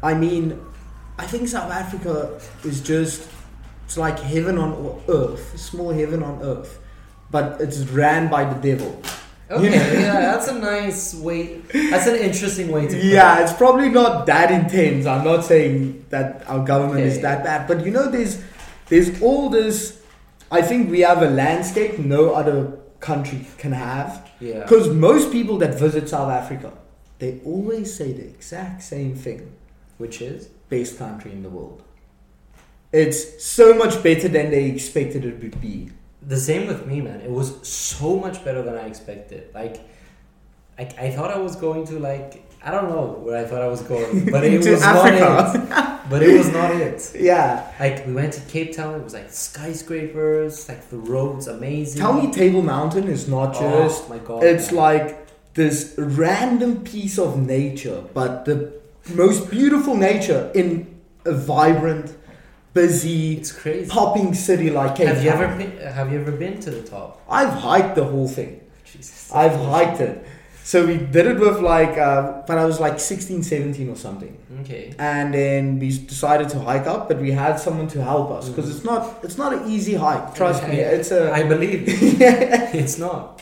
[0.01, 0.59] I mean,
[1.17, 3.27] I think South Africa is just
[3.85, 6.79] it's like heaven on earth, small heaven on earth,
[7.31, 9.01] but it's ran by the devil.
[9.51, 10.21] Okay, Yeah.
[10.21, 11.59] that's a nice way.
[11.91, 12.95] That's an interesting way to.
[12.95, 13.43] put Yeah, it.
[13.43, 15.05] it's probably not that intense.
[15.05, 18.41] I'm not saying that our government is that bad, but you know, there's
[18.87, 19.99] there's all this.
[20.53, 24.29] I think we have a landscape no other country can have.
[24.39, 24.59] Yeah.
[24.59, 26.71] Because most people that visit South Africa,
[27.17, 29.55] they always say the exact same thing:
[29.97, 30.49] Which is.
[30.69, 31.81] best country in the world.
[32.91, 35.89] It's so much better than they expected it would be.
[36.21, 37.21] The same with me, man.
[37.21, 39.49] It was so much better than I expected.
[39.55, 39.77] Like,
[40.77, 43.67] I, I thought I was going to like I don't know where I thought I
[43.67, 46.09] was going, but it was not it.
[46.09, 47.11] But it was not it.
[47.19, 47.71] Yeah.
[47.79, 48.95] Like we went to Cape Town.
[48.95, 52.01] It was like skyscrapers, like the roads amazing.
[52.01, 54.43] Tell me, Table Mountain is not oh just Oh my god!
[54.43, 54.75] It's man.
[54.75, 58.73] like this random piece of nature, but the
[59.13, 62.15] most beautiful nature in a vibrant,
[62.73, 63.89] busy, it's crazy.
[63.89, 65.77] popping city like Cape Have you ever been?
[65.77, 67.21] Have you ever been to the top?
[67.29, 68.61] I've hiked the whole thing.
[68.85, 69.31] Jesus.
[69.33, 70.25] I've hiked it.
[70.65, 74.37] So we did it with like, uh, when I was like 16, 17 or something.
[74.61, 74.95] Okay.
[74.97, 78.67] And then we decided to hike up, but we had someone to help us because
[78.69, 78.75] Mhm.
[78.75, 80.33] it's not it's not an easy hike.
[80.35, 82.15] Trust me, it's a I believe you.
[82.81, 83.41] it's not.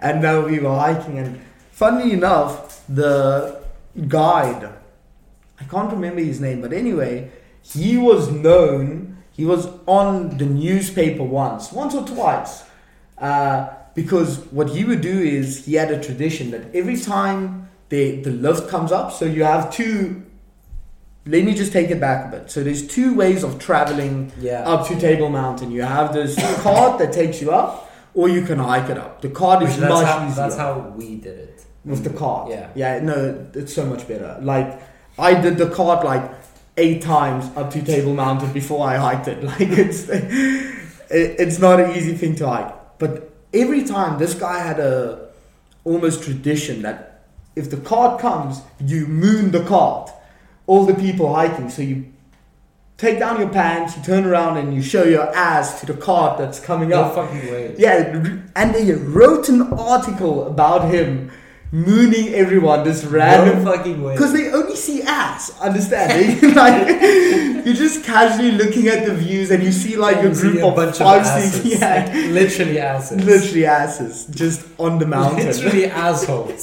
[0.00, 1.40] and now we were hiking and
[1.70, 3.56] funny enough the
[4.08, 4.68] guide
[5.60, 7.30] I can't remember his name, but anyway,
[7.62, 9.16] he was known.
[9.30, 12.64] He was on the newspaper once, once or twice,
[13.16, 18.20] uh, because what he would do is he had a tradition that every time the
[18.22, 20.22] the lift comes up, so you have two.
[21.24, 22.50] Let me just take it back a bit.
[22.50, 24.62] So there's two ways of traveling Yeah.
[24.68, 25.70] up to Table Mountain.
[25.70, 29.20] You have this cart that takes you up, or you can hike it up.
[29.20, 31.64] The cart is Which that's much how, easier that's how we did it.
[31.84, 32.50] with the cart.
[32.50, 32.70] Yeah.
[32.74, 34.36] yeah, no, it's so much better.
[34.42, 34.80] Like
[35.16, 36.28] I did the cart like
[36.76, 39.44] eight times up to Table Mountain before I hiked it.
[39.50, 44.58] Like it's it, it's not an easy thing to hike, but every time this guy
[44.60, 45.28] had a
[45.84, 47.24] almost tradition that
[47.56, 50.10] if the cart comes, you moon the cart.
[50.66, 52.06] All the people hiking, so you
[52.96, 56.38] take down your pants, you turn around, and you show your ass to the cart
[56.38, 57.14] that's coming No up.
[57.16, 57.74] fucking way.
[57.76, 58.14] Yeah,
[58.54, 61.32] and they wrote an article about him
[61.74, 64.12] mooning everyone this random no fucking way.
[64.14, 65.58] because they only see ass.
[65.58, 66.86] understanding like
[67.64, 70.66] you're just casually looking at the views and you see like You a group a
[70.66, 71.80] of bunch five, of six, asses.
[71.80, 73.24] yeah, Like, literally asses.
[73.24, 75.46] literally asses just on the mountain.
[75.52, 76.62] Literally assholes.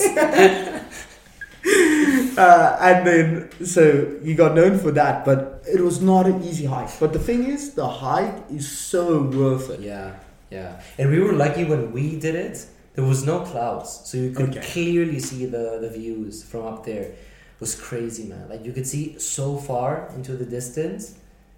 [2.38, 6.66] uh, and then so he got known for that, but it was not an easy
[6.66, 6.89] hike.
[6.99, 9.80] But the thing is, the hike is so worth it.
[9.82, 10.14] yeah,
[10.51, 10.82] yeah.
[10.97, 12.66] And we were lucky when we did it.
[12.99, 14.65] There was no clouds, so you could Okay.
[14.73, 17.03] clearly see the, the views from up there.
[17.03, 18.45] It was crazy, man.
[18.51, 21.03] Like you could see so far into the distance.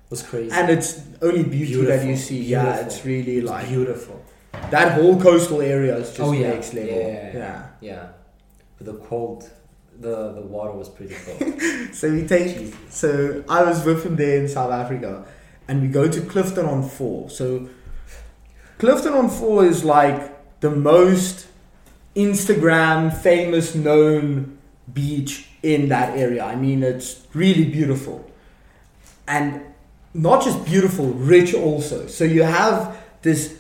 [0.06, 0.52] It was crazy.
[0.58, 0.90] And it's
[1.28, 2.42] only beauty that you Beautiful, see.
[2.56, 4.18] Yeah, it's really It was like beautiful.
[4.76, 6.96] that whole coastal area is just oh yeah, next level.
[6.96, 7.60] Yeah, yeah, yeah.
[7.90, 8.04] yeah.
[8.78, 9.40] But the cold,
[10.06, 11.42] the the water was pretty cold.
[12.00, 12.50] So we take.
[12.58, 12.76] Jesus.
[13.02, 15.12] So I was with him there in South Africa,
[15.68, 17.30] and we go to Clifton on Four.
[17.40, 17.46] So
[18.82, 20.20] Clifton on Four is like
[20.62, 21.48] the most
[22.16, 24.58] Instagram famous known
[24.92, 26.44] beach in that area.
[26.44, 28.30] I mean, it's really beautiful,
[29.28, 29.62] and
[30.14, 32.08] not just beautiful, rich also.
[32.08, 33.60] So you have this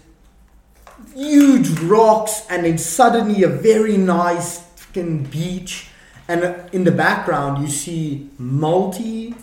[1.15, 5.87] huge rocks, and then suddenly a very nice fucking beach,
[6.27, 9.35] and in the background you see multi,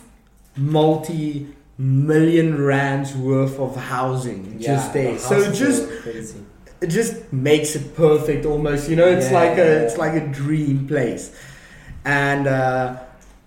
[0.55, 1.47] multi
[1.77, 5.13] million rands worth of housing just there.
[5.13, 6.45] the So just crazy.
[6.81, 9.83] It just makes it perfect almost you know it's Yeah, like a yeah.
[9.85, 11.35] it's like a dream place
[12.05, 12.97] and uh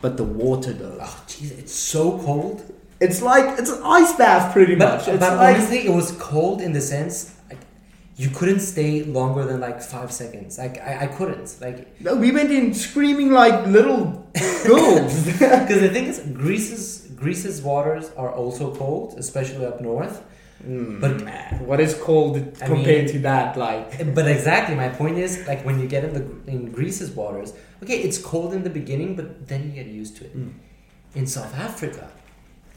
[0.00, 2.62] but the water though Oh jeez, it's so cold.
[3.00, 6.12] it's like it's an ice bath pretty But, much it's but like honestly, it was
[6.18, 7.58] cold in the sense like
[8.16, 10.58] you couldn't stay longer than like five seconds.
[10.58, 11.48] Like I, I couldn't.
[11.60, 14.04] Like no, we went in screaming like little
[14.66, 20.22] girls because the thing is, Greece's Greece's waters are also cold, especially up north.
[20.64, 21.22] But
[21.60, 25.64] what is cold I compared mean- to that like but exactly, my point is like
[25.64, 27.52] when you get in the in Greece's waters,
[27.82, 30.36] okay, it's cold in the beginning, but then you get used to it.
[30.36, 30.52] Mm.
[31.14, 32.10] In South Africa,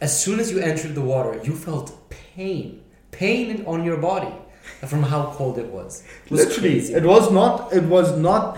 [0.01, 4.33] as soon as you entered the water, you felt pain, pain on your body
[4.87, 6.03] from how cold it was.
[6.25, 6.93] It was literally crazy.
[6.95, 8.57] it was not it was not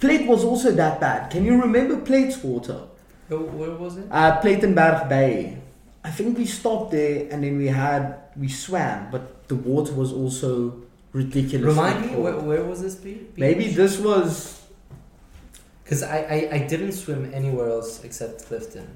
[0.00, 2.80] Plett was also that bad can you remember Plett's water
[3.32, 4.06] Oh, Where was it?
[4.10, 5.56] Uh, Plettenberg Bay.
[6.04, 10.12] I think we stopped there and then we had we swam, but the water was
[10.12, 10.76] also
[11.12, 11.66] ridiculous.
[11.76, 13.20] Remind me, where, where was this beach?
[13.36, 14.62] Maybe this was
[15.84, 18.86] Because I, I, I didn't swim anywhere else except Clifton.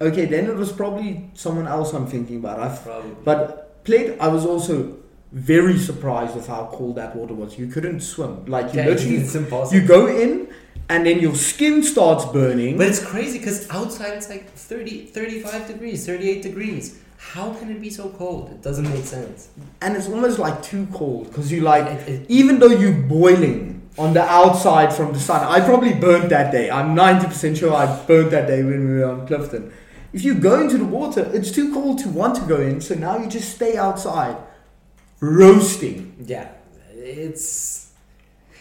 [0.00, 0.24] okay.
[0.26, 2.58] Then it was probably someone else I'm thinking about.
[2.60, 3.14] I've, Probably.
[3.24, 4.96] but played, I was also
[5.32, 7.58] very surprised with how cold that water was.
[7.58, 8.44] You couldn't swim.
[8.46, 9.80] Like you Yeah, literally, it's impossible.
[9.80, 10.48] you go in
[10.92, 12.76] and then your skin starts burning.
[12.78, 16.98] But it's crazy because outside it's like 30, 35 degrees, 38 degrees.
[17.34, 18.50] How can it be so cold?
[18.50, 19.48] It doesn't make sense.
[19.80, 23.60] and it's almost like too cold because you like It- it- even though you're boiling
[23.98, 27.84] on the outside from the sun i probably burnt that day i'm 90% sure i
[28.08, 29.62] burnt that day when we were on clifton
[30.16, 32.94] if you go into the water it's too cold to want to go in so
[32.94, 34.36] now you just stay outside
[35.20, 36.48] roasting yeah,
[36.94, 37.81] it's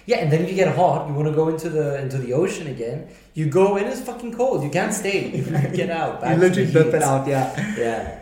[0.05, 0.17] yeah.
[0.17, 2.67] And then if you get hot, you want to go into the into the ocean
[2.67, 3.07] again.
[3.33, 4.63] You go in, it's fucking cold.
[4.63, 5.29] You can't stay.
[5.37, 5.43] You
[5.75, 6.21] get out.
[6.29, 7.45] you literally dip it out yeah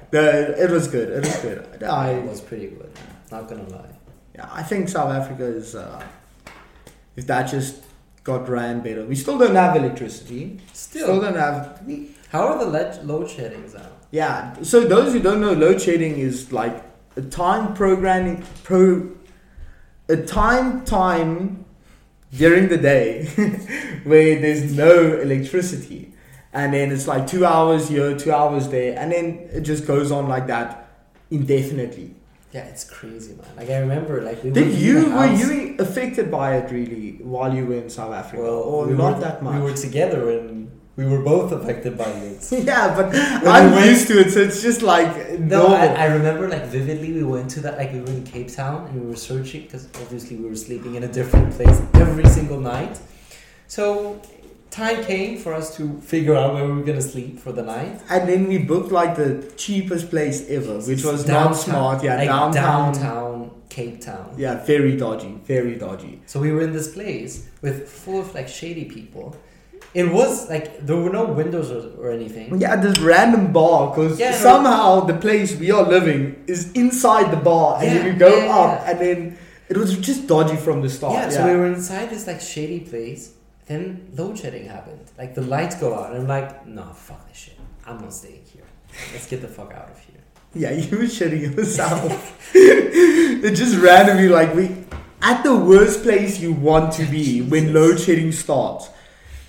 [0.11, 2.91] Yeah, it was good it was good it I, was pretty good.
[3.31, 3.93] Not gonna lie.
[4.35, 6.01] yeah, I think south africa is uh,
[7.15, 7.75] if that just
[8.23, 12.57] got ran better we still don't have electricity still Still, don't have we, how are
[12.63, 13.89] the le- load sheddings now?
[14.11, 14.55] Yeah.
[14.63, 16.83] So those who don't know, load shedding is like
[17.15, 19.09] a time programming pro,
[20.09, 21.65] a time time
[22.33, 23.25] during the day
[24.03, 26.13] where there's no electricity,
[26.53, 30.11] and then it's like two hours here, two hours there, and then it just goes
[30.11, 30.89] on like that
[31.31, 32.15] indefinitely.
[32.51, 33.45] Yeah, it's crazy, man.
[33.55, 37.65] Like I remember, like we Did you were you affected by it really while you
[37.67, 39.55] were in South Africa, Well, or we not were, that much?
[39.55, 42.45] We were together in We were both affected by it.
[42.51, 43.15] yeah, but
[43.47, 45.67] I'm went- used to it, so it's just like No.
[45.67, 47.13] I, I remember like vividly.
[47.13, 49.85] We went to that like we were in Cape Town and we were searching because
[50.03, 52.99] obviously we were sleeping in a different place every single night.
[53.67, 54.21] So
[54.71, 58.01] time came for us to figure out where we were gonna sleep for the night.
[58.09, 62.03] and then we booked like the cheapest place ever, which was not smart.
[62.03, 62.91] Yeah, like downtown.
[62.93, 64.35] downtown Cape Town.
[64.37, 66.19] Yeah, very dodgy, very dodgy.
[66.25, 69.37] So we were in this place with full of like shady people.
[69.93, 72.61] It was like there were no windows or, or anything.
[72.61, 74.33] Yeah, this random bar because Yeah.
[74.33, 78.55] somehow the place we are living is inside the bar, and Yeah, you go yeah,
[78.55, 79.37] up, and then
[79.67, 81.13] it was just dodgy from the start.
[81.13, 83.31] Yeah, so we were inside this like shady place.
[83.65, 85.05] Then load shedding happened.
[85.17, 87.57] Like the lights go out, and I'm like, no, fuck this shit.
[87.85, 88.63] I'm not staying here.
[89.13, 90.21] Let's get the fuck out of here.
[90.53, 92.51] Yeah, you were shitting yourself.
[92.55, 94.75] it just randomly like we
[95.21, 98.89] at the worst place you want to be when load shedding starts.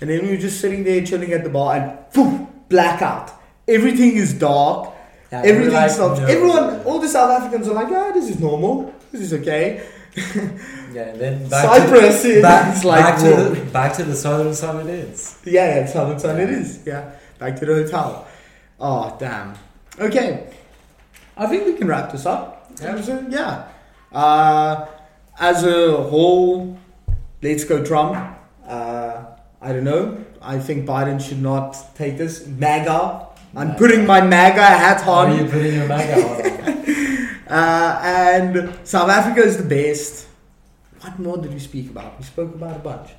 [0.01, 3.31] And then we were just sitting there chilling at the bar and boom, blackout.
[3.67, 4.93] Everything is dark.
[5.31, 6.19] Yeah, Everything like, stops.
[6.19, 6.25] no.
[6.25, 8.93] Everyone all the South Africans are like, ah, this is normal.
[9.11, 9.87] This is okay.
[10.93, 14.13] Yeah, and then back Cyprus to back, it's like back to the back to the
[14.13, 14.81] southern sun.
[14.81, 15.39] It is.
[15.45, 16.83] Yeah, yeah, Southern Sun it is.
[16.85, 17.11] Yeah.
[17.39, 18.27] Back to the hotel.
[18.77, 19.53] Oh damn.
[19.97, 20.51] Okay.
[21.37, 22.71] I think we can wrap this up.
[22.81, 23.25] Yeah.
[23.29, 23.67] Yeah.
[24.11, 24.85] Uh,
[25.39, 26.77] as a whole,
[27.41, 28.37] let's go Trump.
[29.61, 30.23] I don't know.
[30.41, 32.47] I think Biden should not take this.
[32.47, 33.27] MAGA.
[33.55, 33.77] I'm MAGA.
[33.79, 36.81] putting my MAGA hat How are you putting your MAGA hat on?
[37.51, 40.25] Uh, and South Africa is the best.
[41.01, 42.17] What more did we speak about?
[42.17, 43.09] We spoke about a bunch.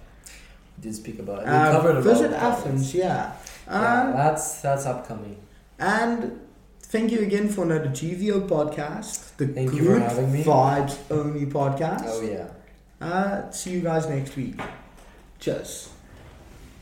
[0.78, 1.44] We did speak about it.
[1.44, 2.32] We Uh, covered a lot visit.
[2.32, 3.32] Athens, yeah.
[3.66, 5.36] Yeah, Uh, that's that's upcoming.
[5.78, 6.40] And
[6.80, 10.42] thank you again for another GVO podcast, the Thank Good you for having me.
[10.44, 12.04] Vibes Only podcast.
[12.06, 12.48] Oh yeah.
[13.06, 14.58] Uh, see you guys next week.
[15.40, 15.91] Cheers.